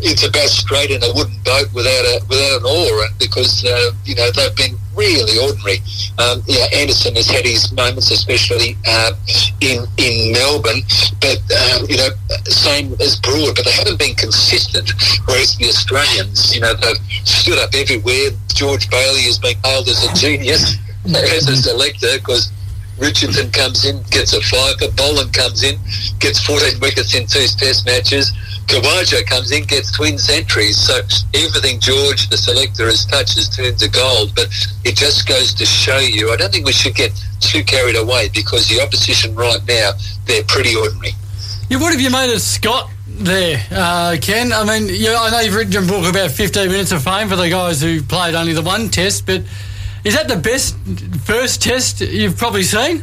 into 0.05 0.29
a 0.29 0.31
Bass 0.31 0.53
Strait 0.53 0.91
in 0.91 1.03
a 1.03 1.13
wooden 1.15 1.39
boat 1.45 1.73
without 1.73 2.05
a 2.05 2.21
without 2.29 2.61
an 2.61 2.67
oar 2.67 3.09
because 3.19 3.65
uh, 3.65 3.93
you 4.05 4.15
know 4.15 4.31
they've 4.33 4.57
been 4.57 4.77
really 4.97 5.39
ordinary. 5.39 5.79
Um, 6.19 6.43
yeah, 6.47 6.67
Anderson 6.75 7.15
has 7.17 7.29
had 7.29 7.45
his 7.45 7.73
moments, 7.73 8.11
especially 8.11 8.77
uh, 8.87 9.13
in 9.61 9.85
in 9.99 10.33
Melbourne, 10.33 10.83
but 11.21 11.39
um, 11.53 11.87
you 11.89 11.97
know 11.97 12.11
same 12.45 12.95
as 13.01 13.19
Broad, 13.21 13.57
but 13.57 13.65
they 13.65 13.73
haven't 13.73 13.99
been 13.99 14.15
consistent. 14.15 14.93
Whereas 15.27 15.57
the 15.57 15.69
Australians, 15.69 16.55
you 16.55 16.61
know, 16.61 16.75
they've 16.75 16.99
stood 17.25 17.59
up 17.59 17.71
everywhere. 17.75 18.31
George 18.55 18.89
Bailey 18.91 19.23
has 19.23 19.39
been 19.39 19.57
hailed 19.65 19.89
as 19.89 20.05
a 20.05 20.15
genius 20.15 20.77
as 21.07 21.49
a 21.49 21.57
selector 21.57 22.19
because 22.19 22.51
Richardson 22.99 23.51
comes 23.51 23.85
in, 23.85 24.03
gets 24.11 24.33
a 24.33 24.41
fiver. 24.41 24.93
Boland 24.97 25.33
comes 25.33 25.65
in, 25.65 25.79
gets 26.21 26.45
14 26.45 26.81
wickets 26.81 27.15
in 27.15 27.27
two 27.27 27.47
test 27.59 27.87
matches. 27.87 28.33
Khawaja 28.67 29.27
comes 29.27 29.53
in, 29.53 29.65
gets 29.65 29.93
twin 29.93 30.17
centuries. 30.19 30.79
So 30.79 31.01
everything 31.35 31.81
George, 31.81 32.29
the 32.29 32.37
selector, 32.37 32.87
has 32.87 33.05
touched 33.05 33.37
has 33.37 33.49
turned 33.49 33.79
to 33.79 33.91
gold. 33.91 34.35
But 34.35 34.49
it 34.85 34.97
just 34.97 35.29
goes 35.29 35.53
to 35.55 35.67
show 35.67 35.99
you, 35.99 36.33
I 36.33 36.37
don't 36.37 36.53
think 36.53 36.67
we 36.67 36.73
should 36.73 36.95
get 36.95 37.13
too 37.41 37.65
carried 37.65 37.97
away 37.97 38.31
because 38.33 38.69
the 38.69 38.81
opposition 38.81 39.35
right 39.35 39.61
now, 39.67 39.93
they're 40.27 40.45
pretty 40.45 40.75
ordinary. 40.75 41.13
Yeah, 41.69 41.81
what 41.81 41.93
have 41.93 42.01
you 42.01 42.11
made 42.11 42.33
of 42.33 42.41
Scott 42.41 42.91
there, 43.07 43.63
uh, 43.71 44.17
Ken? 44.21 44.53
I 44.53 44.65
mean, 44.65 44.89
yeah, 44.91 45.17
I 45.19 45.31
know 45.31 45.41
you've 45.41 45.55
written 45.55 45.85
a 45.85 45.87
book 45.87 46.09
about 46.09 46.31
15 46.31 46.69
minutes 46.69 46.93
of 46.93 47.03
fame 47.03 47.29
for 47.29 47.37
the 47.37 47.49
guys 47.49 47.81
who 47.81 48.03
played 48.03 48.35
only 48.35 48.53
the 48.53 48.63
one 48.63 48.89
test, 48.89 49.27
but 49.27 49.43
is 50.05 50.15
that 50.15 50.29
the 50.29 50.37
best 50.37 50.77
first 51.25 51.63
test 51.63 52.01
you've 52.01 52.37
probably 52.37 52.63
seen? 52.63 53.03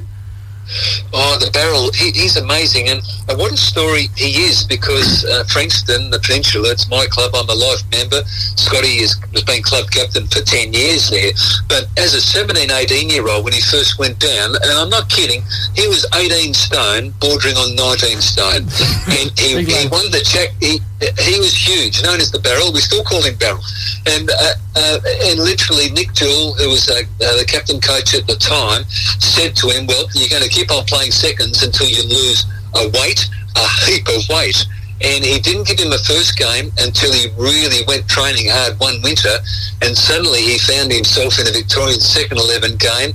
Oh, 1.13 1.37
the 1.39 1.51
barrel, 1.51 1.91
he, 1.93 2.11
he's 2.11 2.37
amazing. 2.37 2.89
And, 2.89 3.01
and 3.29 3.37
what 3.37 3.51
a 3.51 3.57
story 3.57 4.07
he 4.15 4.43
is 4.43 4.63
because 4.63 5.25
uh, 5.25 5.43
Frankston, 5.45 6.09
the 6.09 6.19
Peninsula, 6.19 6.71
it's 6.71 6.89
my 6.89 7.05
club. 7.09 7.31
I'm 7.35 7.49
a 7.49 7.53
life 7.53 7.83
member. 7.91 8.23
Scotty 8.55 9.03
is, 9.03 9.19
has 9.33 9.43
been 9.43 9.63
club 9.63 9.91
captain 9.91 10.27
for 10.27 10.41
10 10.41 10.73
years 10.73 11.09
there. 11.09 11.31
But 11.67 11.87
as 11.97 12.13
a 12.13 12.21
17, 12.21 12.71
18 12.71 13.09
year 13.09 13.27
old, 13.27 13.43
when 13.43 13.53
he 13.53 13.61
first 13.61 13.99
went 13.99 14.19
down, 14.19 14.55
and 14.55 14.71
I'm 14.71 14.89
not 14.89 15.09
kidding, 15.09 15.43
he 15.75 15.87
was 15.87 16.05
18 16.15 16.53
stone, 16.53 17.13
bordering 17.19 17.55
on 17.57 17.75
19 17.75 18.21
stone. 18.21 18.63
and 19.19 19.27
he, 19.39 19.63
he 19.63 19.87
won 19.89 20.09
the 20.11 20.21
check. 20.23 20.51
He, 20.59 20.79
he 21.01 21.39
was 21.41 21.53
huge, 21.53 22.03
known 22.03 22.19
as 22.19 22.29
the 22.31 22.39
Barrel. 22.39 22.71
We 22.71 22.79
still 22.79 23.03
call 23.03 23.23
him 23.23 23.35
Barrel. 23.35 23.63
And 24.05 24.29
uh, 24.29 24.53
uh, 24.75 24.99
and 25.25 25.39
literally, 25.39 25.89
Nick 25.91 26.13
Jewell, 26.13 26.53
who 26.53 26.69
was 26.69 26.89
uh, 26.89 27.01
uh, 27.21 27.37
the 27.37 27.45
captain 27.45 27.81
coach 27.81 28.13
at 28.13 28.25
the 28.27 28.35
time, 28.35 28.85
said 29.19 29.55
to 29.57 29.69
him, 29.69 29.85
"Well, 29.85 30.07
you're 30.13 30.29
going 30.29 30.43
to 30.43 30.49
keep 30.49 30.60
on 30.69 30.85
playing 30.85 31.11
seconds 31.11 31.63
until 31.63 31.87
you 31.87 32.03
lose 32.03 32.45
a 32.75 32.89
weight, 32.89 33.25
a 33.55 33.67
heap 33.85 34.07
of 34.07 34.27
weight." 34.29 34.65
And 35.01 35.25
he 35.25 35.39
didn't 35.39 35.65
give 35.65 35.79
him 35.79 35.93
a 35.93 35.97
first 35.97 36.37
game 36.37 36.71
until 36.77 37.11
he 37.11 37.29
really 37.35 37.83
went 37.87 38.07
training 38.07 38.49
hard 38.51 38.79
one 38.79 39.01
winter, 39.01 39.39
and 39.81 39.97
suddenly 39.97 40.43
he 40.43 40.59
found 40.59 40.91
himself 40.91 41.39
in 41.39 41.47
a 41.47 41.51
Victorian 41.51 41.99
second 41.99 42.37
eleven 42.37 42.77
game 42.77 43.13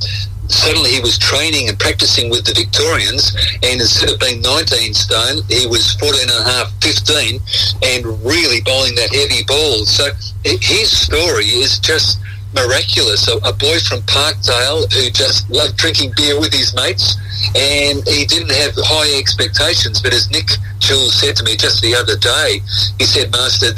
suddenly 0.48 0.90
he 0.90 1.00
was 1.00 1.18
training 1.18 1.68
and 1.68 1.78
practicing 1.78 2.30
with 2.30 2.44
the 2.44 2.54
Victorians, 2.54 3.34
and 3.62 3.80
instead 3.80 4.10
of 4.10 4.20
being 4.20 4.40
19 4.40 4.94
stone, 4.94 5.42
he 5.48 5.66
was 5.66 5.94
14 5.94 6.22
and 6.22 6.30
a 6.30 6.44
half, 6.44 6.72
15, 6.82 7.40
and 7.82 8.06
really 8.24 8.60
bowling 8.62 8.94
that 8.94 9.12
heavy 9.12 9.44
ball. 9.44 9.84
So 9.84 10.10
his 10.44 10.90
story 10.90 11.46
is 11.46 11.78
just 11.78 12.18
miraculous. 12.56 13.28
A, 13.28 13.36
a 13.44 13.52
boy 13.52 13.78
from 13.84 14.00
Parkdale 14.08 14.88
who 14.92 15.12
just 15.12 15.48
loved 15.52 15.76
drinking 15.76 16.16
beer 16.16 16.40
with 16.40 16.52
his 16.52 16.74
mates, 16.74 17.14
and 17.54 18.00
he 18.08 18.24
didn't 18.24 18.50
have 18.50 18.72
high 18.80 19.12
expectations. 19.20 20.00
But 20.00 20.16
as 20.16 20.30
Nick 20.32 20.48
Jewell 20.80 21.12
said 21.12 21.36
to 21.36 21.44
me 21.44 21.56
just 21.56 21.84
the 21.84 21.94
other 21.94 22.16
day, 22.16 22.64
he 22.98 23.04
said, 23.04 23.30
"Master, 23.30 23.70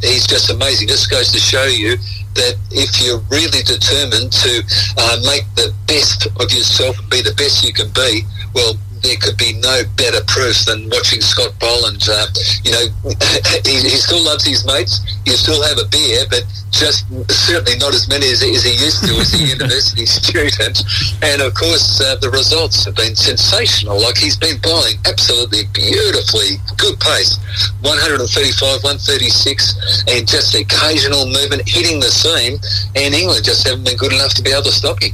he's 0.00 0.26
just 0.26 0.48
amazing. 0.48 0.88
This 0.88 1.06
goes 1.06 1.32
to 1.32 1.38
show 1.38 1.66
you." 1.66 1.98
that 2.34 2.54
if 2.70 3.02
you're 3.02 3.18
really 3.26 3.58
determined 3.66 4.30
to 4.30 4.62
uh, 4.98 5.18
make 5.26 5.42
the 5.56 5.74
best 5.88 6.26
of 6.38 6.46
yourself 6.52 6.96
and 7.00 7.10
be 7.10 7.20
the 7.20 7.34
best 7.34 7.64
you 7.66 7.72
can 7.72 7.90
be, 7.90 8.22
well, 8.54 8.74
there 9.02 9.16
could 9.16 9.36
be 9.36 9.54
no 9.60 9.82
better 9.96 10.20
proof 10.26 10.64
than 10.66 10.88
watching 10.90 11.20
Scott 11.20 11.52
Boland. 11.58 12.02
Uh, 12.08 12.26
you 12.64 12.72
know, 12.72 12.84
he, 13.64 13.80
he, 13.80 13.96
still 13.96 14.22
loves 14.24 14.44
his 14.44 14.64
mates. 14.66 15.00
He 15.24 15.32
still 15.32 15.62
have 15.62 15.78
a 15.78 15.88
beer, 15.88 16.24
but 16.28 16.44
just 16.70 17.08
certainly 17.30 17.78
not 17.78 17.94
as 17.94 18.08
many 18.08 18.30
as, 18.30 18.42
as 18.42 18.64
he 18.64 18.72
used 18.76 19.04
to 19.06 19.14
as 19.16 19.34
a 19.34 19.42
university 19.56 20.06
student. 20.06 20.82
And 21.22 21.42
of 21.42 21.54
course, 21.54 22.00
uh, 22.00 22.16
the 22.16 22.30
results 22.30 22.84
have 22.84 22.96
been 22.96 23.16
sensational. 23.16 24.00
Like 24.00 24.18
he's 24.18 24.36
been 24.36 24.58
bowling 24.62 24.96
absolutely 25.06 25.64
beautifully, 25.72 26.60
good 26.76 27.00
pace, 27.00 27.38
135, 27.82 28.84
136, 28.84 30.04
and 30.08 30.28
just 30.28 30.54
occasional 30.54 31.26
movement 31.26 31.68
hitting 31.68 32.00
the 32.00 32.10
seam. 32.10 32.60
And 32.96 33.14
England 33.14 33.44
just 33.44 33.66
haven't 33.66 33.84
been 33.84 33.96
good 33.96 34.12
enough 34.12 34.34
to 34.34 34.42
be 34.42 34.50
able 34.52 34.68
to 34.68 34.72
stop 34.72 35.02
him. 35.02 35.12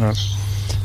No. 0.00 0.12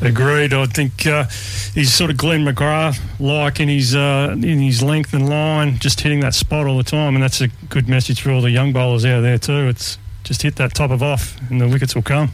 Agreed. 0.01 0.53
I 0.53 0.65
think. 0.65 1.05
Uh, 1.05 1.25
he's 1.73 1.93
sort 1.93 2.09
of 2.09 2.17
Glenn 2.17 2.45
McGrath 2.45 2.99
like 3.19 3.59
in 3.59 3.69
his 3.69 3.95
uh, 3.95 4.29
in 4.31 4.59
his 4.59 4.81
length 4.81 5.13
and 5.13 5.29
line, 5.29 5.77
just 5.79 6.01
hitting 6.01 6.19
that 6.21 6.33
spot 6.33 6.67
all 6.67 6.77
the 6.77 6.83
time, 6.83 7.15
and 7.15 7.23
that's 7.23 7.41
a 7.41 7.47
good 7.69 7.87
message 7.87 8.21
for 8.21 8.31
all 8.31 8.41
the 8.41 8.51
young 8.51 8.73
bowlers 8.73 9.05
out 9.05 9.21
there 9.21 9.37
too. 9.37 9.67
It's 9.67 9.97
just 10.23 10.41
hit 10.41 10.55
that 10.57 10.73
top 10.73 10.91
of 10.91 11.01
off, 11.01 11.39
and 11.49 11.61
the 11.61 11.67
wickets 11.67 11.95
will 11.95 12.03
come 12.03 12.31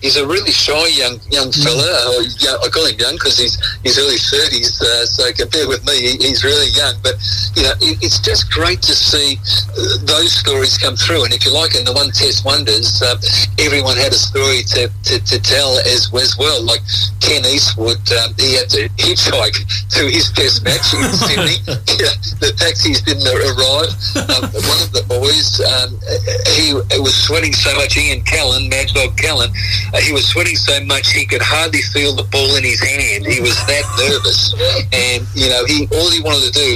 he's 0.00 0.16
a 0.16 0.26
really 0.26 0.52
shy 0.52 0.86
young 0.92 1.20
young 1.30 1.50
fella. 1.52 1.88
Uh, 2.06 2.22
young, 2.38 2.58
I 2.62 2.68
call 2.68 2.86
him 2.86 2.98
young 2.98 3.14
because 3.14 3.38
he's 3.38 3.56
he's 3.82 3.98
early 3.98 4.18
thirties. 4.18 4.80
Uh, 4.80 5.06
so 5.06 5.32
compared 5.32 5.68
with 5.68 5.84
me, 5.86 5.96
he, 5.96 6.10
he's 6.20 6.44
really 6.44 6.70
young. 6.72 6.94
But 7.02 7.16
you 7.56 7.64
know, 7.64 7.74
it, 7.80 8.02
it's 8.02 8.20
just 8.20 8.50
great 8.50 8.82
to 8.82 8.94
see 8.94 9.38
uh, 9.72 10.04
those 10.04 10.32
stories 10.32 10.76
come 10.78 10.96
through. 10.96 11.24
And 11.24 11.32
if 11.32 11.44
you 11.44 11.52
like, 11.52 11.74
in 11.74 11.84
the 11.84 11.92
one 11.92 12.10
test 12.10 12.44
wonders, 12.44 13.00
uh, 13.02 13.16
everyone 13.58 13.96
had 13.96 14.12
a 14.12 14.20
story 14.20 14.62
to, 14.76 14.88
to, 14.88 15.14
to, 15.24 15.36
tell 15.40 15.78
as 15.80 16.12
as 16.12 16.36
well. 16.38 16.62
Like 16.62 16.80
Ken 17.20 17.44
Eastwood, 17.46 18.00
um, 18.20 18.34
he 18.36 18.54
had 18.56 18.68
to 18.76 18.88
hitchhike 19.00 19.58
to 19.96 20.02
his 20.10 20.30
test 20.32 20.64
match 20.64 20.92
in 20.92 21.02
Sydney. 21.26 21.58
yeah, 21.98 22.14
the 22.40 22.52
taxis 22.56 23.00
didn't 23.02 23.26
arrive. 23.26 23.92
Um, 24.16 24.44
one 24.66 24.80
of 24.82 24.90
the 24.92 25.04
boys, 25.08 25.60
um, 25.64 25.96
he 26.56 26.74
was 27.00 27.14
sweating 27.14 27.52
so 27.52 27.74
much. 27.76 27.96
Ian 27.96 28.20
Callen, 28.22 28.68
Mad 28.68 28.88
Dog 28.88 29.16
Callen 29.16 29.48
uh, 29.96 30.00
he 30.04 30.12
was 30.12 30.28
sweating 30.28 30.56
so 30.56 30.76
much 30.84 31.12
he 31.12 31.24
could 31.24 31.40
hardly 31.40 31.80
feel 31.80 32.12
the 32.12 32.24
ball 32.28 32.52
in 32.56 32.64
his 32.64 32.80
hand. 32.80 33.24
He 33.24 33.40
was 33.40 33.56
that 33.64 33.84
nervous, 33.96 34.52
and 34.92 35.24
you 35.32 35.48
know, 35.48 35.64
he 35.64 35.88
all 35.96 36.10
he 36.12 36.20
wanted 36.20 36.52
to 36.52 36.54
do, 36.54 36.66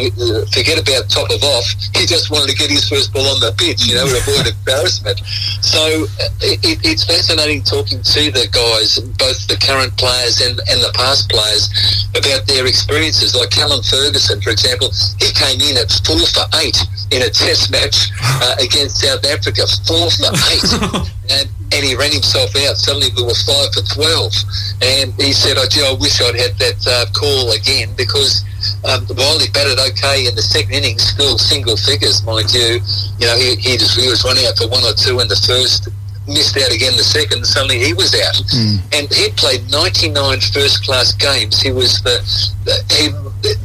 forget 0.49 0.81
about 0.81 1.12
top 1.12 1.29
of 1.29 1.45
off. 1.45 1.69
He 1.93 2.09
just 2.09 2.33
wanted 2.33 2.49
to 2.49 2.57
get 2.57 2.73
his 2.73 2.89
first 2.89 3.12
ball 3.12 3.29
on 3.29 3.41
the 3.45 3.53
pitch, 3.61 3.85
you 3.85 3.95
know, 3.95 4.09
to 4.09 4.17
avoid 4.17 4.49
embarrassment. 4.49 5.21
So 5.61 6.09
uh, 6.17 6.33
it, 6.41 6.81
it's 6.81 7.05
fascinating 7.05 7.62
talking 7.62 8.00
to 8.00 8.23
the 8.33 8.49
guys, 8.49 8.97
both 9.21 9.45
the 9.53 9.61
current 9.61 9.93
players 10.00 10.41
and, 10.41 10.57
and 10.73 10.81
the 10.81 10.93
past 10.97 11.29
players, 11.29 11.69
about 12.17 12.49
their 12.49 12.65
experiences. 12.65 13.37
Like 13.37 13.50
Callum 13.50 13.85
Ferguson, 13.85 14.41
for 14.41 14.50
example, 14.50 14.89
he 15.21 15.29
came 15.37 15.61
in 15.61 15.77
at 15.77 15.93
four 16.09 16.25
for 16.25 16.49
eight 16.65 16.79
in 17.12 17.23
a 17.23 17.31
Test 17.31 17.71
match 17.71 18.09
uh, 18.23 18.57
against 18.65 19.05
South 19.05 19.25
Africa, 19.29 19.69
four 19.85 20.09
for 20.09 20.33
eight, 20.49 21.11
and 21.31 21.49
and 21.73 21.87
he 21.87 21.95
ran 21.95 22.11
himself 22.11 22.51
out. 22.67 22.77
Suddenly 22.77 23.09
we 23.17 23.23
were 23.23 23.39
five 23.47 23.71
for 23.71 23.83
12. 23.95 24.35
And 24.83 25.15
he 25.23 25.33
said, 25.33 25.55
oh, 25.57 25.67
gee, 25.71 25.87
I 25.87 25.95
wish 25.95 26.21
I'd 26.21 26.35
had 26.35 26.59
that 26.59 26.81
uh, 26.83 27.07
call 27.15 27.53
again 27.55 27.95
because 27.97 28.43
um, 28.85 29.07
while 29.15 29.39
he 29.39 29.49
batted 29.55 29.79
okay 29.95 30.27
in 30.27 30.35
the 30.35 30.43
second 30.43 30.75
innings, 30.75 31.03
still 31.03 31.39
single 31.39 31.77
figures, 31.77 32.27
mind 32.27 32.53
you. 32.53 32.83
You 33.23 33.27
know, 33.31 33.37
he, 33.39 33.55
he, 33.57 33.79
just, 33.79 33.95
he 33.95 34.11
was 34.11 34.25
running 34.25 34.45
out 34.47 34.59
for 34.59 34.67
one 34.67 34.83
or 34.83 34.93
two 34.99 35.23
in 35.23 35.29
the 35.31 35.39
first, 35.47 35.89
missed 36.27 36.59
out 36.59 36.75
again 36.75 36.99
the 36.99 37.07
second, 37.07 37.47
suddenly 37.47 37.79
he 37.79 37.95
was 37.95 38.19
out. 38.19 38.37
And 38.91 39.07
he 39.15 39.31
played 39.39 39.63
99 39.71 40.13
first 40.51 40.83
class 40.83 41.15
games. 41.15 41.63
He 41.63 41.71
was 41.71 42.03
the, 42.03 42.19
the 42.67 42.75
he 42.99 43.15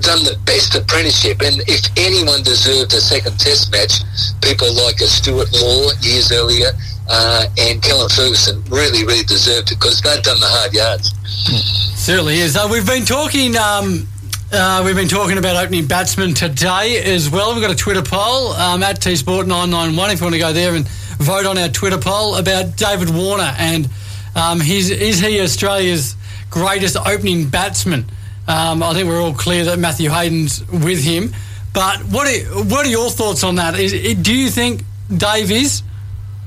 done 0.06 0.22
the 0.24 0.38
best 0.46 0.78
apprenticeship. 0.78 1.42
And 1.42 1.60
if 1.68 1.90
anyone 1.98 2.44
deserved 2.46 2.94
a 2.94 3.02
second 3.02 3.42
test 3.42 3.74
match, 3.74 4.06
people 4.46 4.70
like 4.78 5.02
a 5.02 5.10
Stuart 5.10 5.52
Law 5.58 5.90
years 6.06 6.32
earlier 6.32 6.70
uh, 7.08 7.46
and 7.58 7.82
Callum 7.82 8.10
Ferguson 8.10 8.64
really, 8.70 9.06
really 9.06 9.24
deserved 9.24 9.72
it 9.72 9.80
because 9.80 10.02
they've 10.02 10.24
done 10.24 10.40
the 10.40 10.48
hard 10.48 10.74
yards. 10.74 11.14
Certainly 12.00 12.40
is. 12.40 12.56
Uh, 12.56 12.68
we've 12.72 12.86
been 12.86 13.06
talking. 13.06 13.56
Um, 13.58 14.08
uh, 14.52 14.84
we've 14.86 14.96
been 14.96 15.08
talking 15.08 15.38
about 15.38 15.56
opening 15.56 15.88
batsmen 15.88 16.34
today 16.34 17.02
as 17.04 17.30
well. 17.30 17.54
We've 17.54 17.64
got 17.64 17.72
a 17.72 17.76
Twitter 17.76 18.04
poll 18.04 18.54
um, 18.54 18.84
at 18.84 19.02
T 19.02 19.16
Sport 19.16 19.48
nine 19.48 19.70
nine 19.70 19.96
one. 19.96 20.12
If 20.12 20.20
you 20.20 20.26
want 20.26 20.36
to 20.36 20.40
go 20.40 20.54
there 20.54 20.76
and 20.76 20.88
vote 21.18 21.46
on 21.46 21.58
our 21.58 21.70
Twitter 21.70 21.98
poll 21.98 22.36
about 22.36 22.78
David 22.78 23.10
Warner 23.10 23.54
and 23.58 23.90
um, 24.36 24.60
his, 24.60 24.92
is 24.92 25.20
he 25.20 25.42
Australia's 25.42 26.16
greatest 26.50 26.96
opening 26.98 27.50
batsman? 27.50 28.06
Um, 28.48 28.84
I 28.84 28.94
think 28.94 29.08
we're 29.10 29.22
all 29.22 29.34
clear 29.34 29.66
that 29.66 29.80
Matthew 29.80 30.10
Hayden's 30.10 30.66
with 30.72 31.04
him. 31.04 31.34
But 31.74 32.02
what 32.04 32.28
are, 32.28 32.64
what 32.64 32.86
are 32.86 32.90
your 32.90 33.10
thoughts 33.10 33.44
on 33.44 33.56
that? 33.56 33.78
Is, 33.80 33.92
do 34.22 34.34
you 34.34 34.50
think 34.50 34.84
Dave 35.16 35.52
is? 35.52 35.82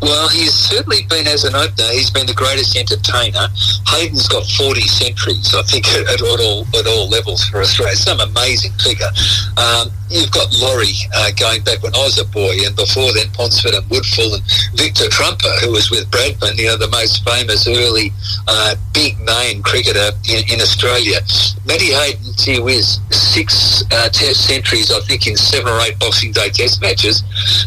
Well, 0.00 0.28
he's 0.28 0.52
certainly 0.52 1.06
been 1.08 1.26
as 1.26 1.44
an 1.44 1.54
opener. 1.54 1.88
He's 1.92 2.10
been 2.10 2.26
the 2.26 2.34
greatest 2.34 2.76
entertainer. 2.76 3.48
Hayden's 3.88 4.28
got 4.28 4.44
forty 4.44 4.82
centuries, 4.82 5.54
I 5.54 5.62
think, 5.62 5.88
at, 5.96 6.10
at 6.10 6.20
all 6.20 6.66
at 6.76 6.86
all 6.86 7.08
levels 7.08 7.44
for 7.48 7.60
Australia. 7.60 7.96
Some 7.96 8.20
amazing 8.20 8.72
figure. 8.82 9.08
Um, 9.56 9.88
you've 10.10 10.30
got 10.30 10.52
Lawry 10.60 10.92
uh, 11.16 11.30
going 11.38 11.62
back 11.64 11.82
when 11.82 11.94
I 11.94 12.04
was 12.04 12.18
a 12.18 12.24
boy, 12.24 12.56
and 12.66 12.76
before 12.76 13.12
then 13.12 13.30
Ponsford 13.32 13.74
and 13.74 13.84
Woodfull 13.88 14.34
and 14.34 14.44
Victor 14.76 15.08
Trumper, 15.08 15.50
who 15.64 15.72
was 15.72 15.90
with 15.90 16.10
Bradman, 16.10 16.58
you 16.58 16.66
know, 16.66 16.76
the 16.76 16.88
most 16.88 17.24
famous 17.24 17.66
early 17.66 18.12
uh, 18.46 18.76
big 18.92 19.18
name 19.20 19.62
cricketer 19.62 20.10
in, 20.28 20.44
in 20.52 20.60
Australia. 20.60 21.18
Matty 21.66 21.92
Hayden, 21.92 22.32
gee 22.36 22.60
whiz, 22.60 23.00
six 23.10 23.82
uh, 23.90 24.08
test 24.10 24.46
centuries, 24.46 24.92
I 24.92 25.00
think, 25.00 25.26
in 25.26 25.36
seven 25.36 25.72
or 25.72 25.80
eight 25.80 25.98
Boxing 25.98 26.32
Day 26.32 26.50
test 26.50 26.80
matches. 26.80 27.22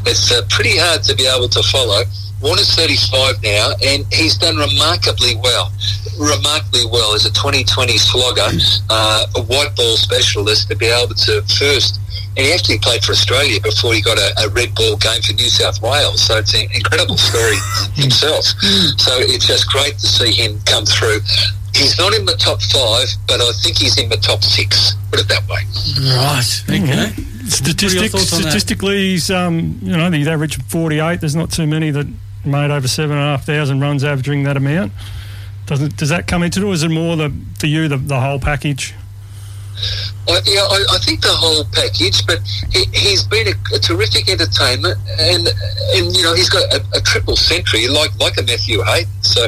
It's 0.05 0.31
uh, 0.31 0.45
pretty 0.49 0.77
hard 0.77 1.03
to 1.03 1.15
be 1.15 1.25
able 1.25 1.49
to 1.49 1.63
follow. 1.63 2.03
Warner's 2.41 2.73
35 2.75 3.41
now, 3.43 3.71
and 3.83 4.05
he's 4.13 4.37
done 4.37 4.57
remarkably 4.57 5.35
well. 5.41 5.71
Remarkably 6.19 6.85
well 6.91 7.13
as 7.13 7.25
a 7.25 7.31
2020 7.33 7.97
slogger, 7.97 8.49
uh, 8.89 9.25
a 9.35 9.41
white 9.43 9.75
ball 9.75 9.97
specialist 9.97 10.69
to 10.69 10.75
be 10.75 10.85
able 10.85 11.13
to 11.13 11.41
first. 11.57 11.99
And 12.37 12.45
he 12.45 12.53
actually 12.53 12.77
played 12.79 13.03
for 13.03 13.13
Australia 13.13 13.59
before 13.61 13.93
he 13.93 14.01
got 14.01 14.19
a, 14.19 14.45
a 14.45 14.49
red 14.49 14.73
ball 14.75 14.97
game 14.97 15.21
for 15.21 15.33
New 15.33 15.49
South 15.49 15.81
Wales. 15.81 16.21
So 16.21 16.37
it's 16.37 16.53
an 16.53 16.69
incredible 16.73 17.17
story 17.17 17.57
himself. 17.95 18.45
So 19.01 19.17
it's 19.17 19.47
just 19.47 19.67
great 19.69 19.97
to 19.97 20.05
see 20.05 20.31
him 20.31 20.59
come 20.65 20.85
through. 20.85 21.19
He's 21.73 21.97
not 21.97 22.13
in 22.13 22.25
the 22.25 22.35
top 22.37 22.61
five, 22.61 23.09
but 23.27 23.41
I 23.41 23.51
think 23.63 23.77
he's 23.77 23.97
in 23.97 24.09
the 24.09 24.17
top 24.17 24.43
six. 24.43 24.93
Put 25.11 25.19
it 25.19 25.27
that 25.29 25.47
way. 25.47 25.61
Right. 26.13 26.63
Okay. 26.69 27.23
Statistics, 27.49 28.11
thoughts 28.11 28.33
on 28.33 28.41
that? 28.41 28.51
statistically, 28.51 28.97
he's 29.11 29.31
um, 29.31 29.79
you 29.81 29.95
know 29.95 30.11
he's 30.11 30.27
averaged 30.27 30.61
48. 30.63 31.21
There's 31.21 31.35
not 31.35 31.51
too 31.51 31.65
many 31.65 31.91
that 31.91 32.07
made 32.47 32.71
over 32.71 32.87
seven 32.87 33.17
and 33.17 33.25
a 33.25 33.31
half 33.31 33.45
thousand 33.45 33.79
runs 33.79 34.03
averaging 34.03 34.43
that 34.43 34.57
amount. 34.57 34.91
Doesn't 35.65 35.97
does 35.97 36.09
that 36.09 36.27
come 36.27 36.43
into 36.43 36.61
it, 36.61 36.63
or 36.63 36.73
is 36.73 36.83
it 36.83 36.89
more 36.89 37.15
the 37.15 37.33
for 37.59 37.67
you 37.67 37.87
the, 37.87 37.97
the 37.97 38.19
whole 38.19 38.39
package? 38.39 38.93
I, 40.27 40.41
yeah, 40.45 40.61
I, 40.61 40.83
I 40.91 40.97
think 40.99 41.21
the 41.21 41.31
whole 41.31 41.63
package, 41.71 42.25
but 42.27 42.39
he, 42.71 42.85
he's 42.91 43.23
been 43.23 43.47
a, 43.47 43.75
a 43.75 43.79
terrific 43.79 44.27
entertainment, 44.27 44.99
and 45.19 45.47
and 45.95 46.15
you 46.15 46.23
know 46.23 46.33
he's 46.33 46.49
got 46.49 46.63
a, 46.73 46.83
a 46.93 47.01
triple 47.01 47.35
century 47.35 47.87
like 47.87 48.11
like 48.19 48.37
a 48.37 48.43
Matthew 48.43 48.83
Hayden. 48.83 49.11
So 49.21 49.47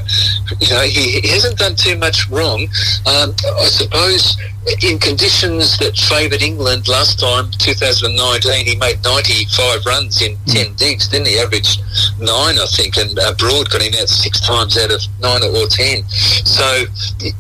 you 0.59 0.69
know 0.71 0.81
he, 0.81 1.19
he 1.19 1.27
hasn't 1.27 1.57
done 1.57 1.75
too 1.75 1.97
much 1.97 2.29
wrong. 2.29 2.63
Um, 3.05 3.35
I 3.59 3.67
suppose 3.67 4.37
in 4.81 4.99
conditions 4.99 5.77
that 5.79 5.97
favoured 5.97 6.41
England 6.41 6.87
last 6.87 7.19
time, 7.19 7.49
2019, 7.59 8.65
he 8.65 8.75
made 8.75 9.03
95 9.03 9.85
runs 9.85 10.21
in 10.21 10.37
10 10.45 10.75
digs, 10.75 11.07
didn't 11.07 11.27
he? 11.27 11.39
Averaged 11.39 11.81
nine, 12.19 12.59
I 12.59 12.67
think, 12.75 12.97
and 12.97 13.17
uh, 13.19 13.33
Broad 13.35 13.69
got 13.69 13.81
him 13.81 13.93
out 13.99 14.07
six 14.07 14.39
times 14.39 14.77
out 14.77 14.91
of 14.91 15.01
nine 15.19 15.43
or 15.43 15.67
10. 15.67 16.07
So 16.07 16.85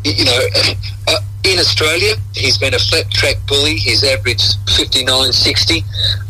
you 0.03 0.25
know. 0.25 0.39
In 1.45 1.57
Australia, 1.57 2.15
he's 2.35 2.57
been 2.57 2.73
a 2.73 2.79
flat 2.79 3.09
track 3.11 3.35
bully. 3.47 3.75
He's 3.77 4.03
averaged 4.03 4.57
59 4.75 5.31
60. 5.31 5.83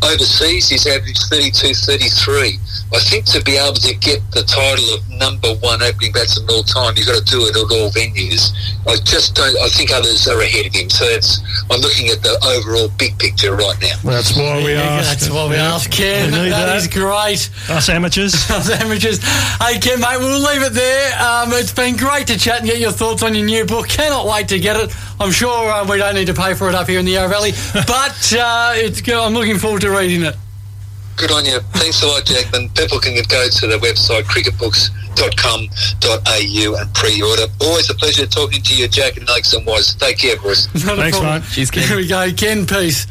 Overseas, 0.03 0.69
he's 0.69 0.85
averaged 0.85 1.23
32 1.29 1.73
33. 1.73 2.59
I 2.91 2.99
think 3.01 3.25
to 3.25 3.41
be 3.43 3.57
able 3.57 3.73
to 3.85 3.93
get 3.97 4.21
the 4.31 4.41
title 4.43 4.85
of 4.95 5.07
number 5.09 5.53
one 5.61 5.81
opening 5.83 6.11
batsman 6.11 6.45
of 6.49 6.55
all 6.55 6.63
time, 6.63 6.93
you've 6.97 7.05
got 7.05 7.21
to 7.21 7.25
do 7.25 7.41
it 7.45 7.53
at 7.57 7.69
all 7.69 7.89
venues. 7.91 8.49
I 8.87 8.97
just 9.05 9.35
don't, 9.35 9.55
I 9.61 9.69
think 9.69 9.91
others 9.91 10.27
are 10.27 10.39
ahead 10.41 10.65
of 10.65 10.73
him. 10.73 10.89
So 10.89 11.05
it's, 11.05 11.37
I'm 11.69 11.81
looking 11.81 12.07
at 12.09 12.21
the 12.23 12.33
overall 12.45 12.89
big 12.97 13.17
picture 13.19 13.53
right 13.55 13.77
now. 13.81 13.93
That's 14.03 14.35
why 14.35 14.63
we 14.63 14.73
Yeah, 14.73 14.81
asked. 15.01 15.09
That's 15.21 15.29
why 15.29 15.47
we 15.49 15.55
Yeah. 15.55 15.73
asked 15.75 15.91
Ken. 15.91 16.31
We 16.31 16.49
that 16.49 16.65
that. 16.65 16.77
is 16.77 16.87
great. 16.87 17.49
Us 17.69 17.89
amateurs. 17.89 18.33
Us 18.49 18.69
amateurs. 18.71 19.19
Hey, 19.61 19.77
Ken, 19.79 19.99
mate, 19.99 20.17
we'll 20.17 20.39
leave 20.41 20.61
it 20.63 20.73
there. 20.73 21.13
Um, 21.21 21.53
it's 21.53 21.73
been 21.73 21.95
great 21.95 22.25
to 22.27 22.39
chat 22.39 22.59
and 22.61 22.67
get 22.67 22.79
your 22.79 22.91
thoughts 22.91 23.21
on 23.21 23.35
your 23.35 23.45
new 23.45 23.65
book. 23.65 23.87
Cannot 23.89 24.25
wait 24.25 24.47
to 24.49 24.59
get 24.59 24.77
it. 24.77 24.91
I'm 25.19 25.31
sure 25.31 25.69
uh, 25.69 25.85
we 25.85 25.97
don't 25.97 26.15
need 26.15 26.27
to 26.27 26.33
pay 26.33 26.53
for 26.53 26.69
it 26.69 26.75
up 26.75 26.87
here 26.87 26.97
in 26.99 27.05
the 27.05 27.11
Yarra 27.11 27.27
Valley, 27.27 27.51
but 27.73 28.33
uh, 28.33 28.71
it's 28.75 29.01
good. 29.01 29.15
I'm 29.15 29.33
looking 29.33 29.57
forward 29.57 29.81
to 29.81 29.89
reading 29.91 30.23
it. 30.23 30.37
Good 31.17 31.31
on 31.31 31.43
you. 31.43 31.59
Thanks 31.73 32.01
a 32.01 32.07
lot, 32.07 32.25
Jack. 32.25 32.53
And 32.53 32.73
people 32.75 32.97
can 32.97 33.13
go 33.27 33.49
to 33.49 33.67
the 33.67 33.77
website 33.79 34.23
cricketbooks.com.au 34.23 36.75
and 36.81 36.93
pre-order. 36.93 37.43
Always 37.59 37.89
a 37.89 37.93
pleasure 37.95 38.25
talking 38.25 38.61
to 38.61 38.73
you, 38.73 38.87
Jack 38.87 39.17
and 39.17 39.27
Alex 39.27 39.51
and 39.53 39.65
Wise. 39.65 39.93
Take 39.95 40.19
care, 40.19 40.37
boys. 40.37 40.67
Thanks, 40.67 41.17
problem. 41.17 41.41
mate. 41.41 41.49
Cheers, 41.51 41.71
Ken. 41.71 41.85
Here 41.85 41.97
we 41.97 42.07
go. 42.07 42.31
Ken, 42.31 42.65
Piesse. 42.65 43.05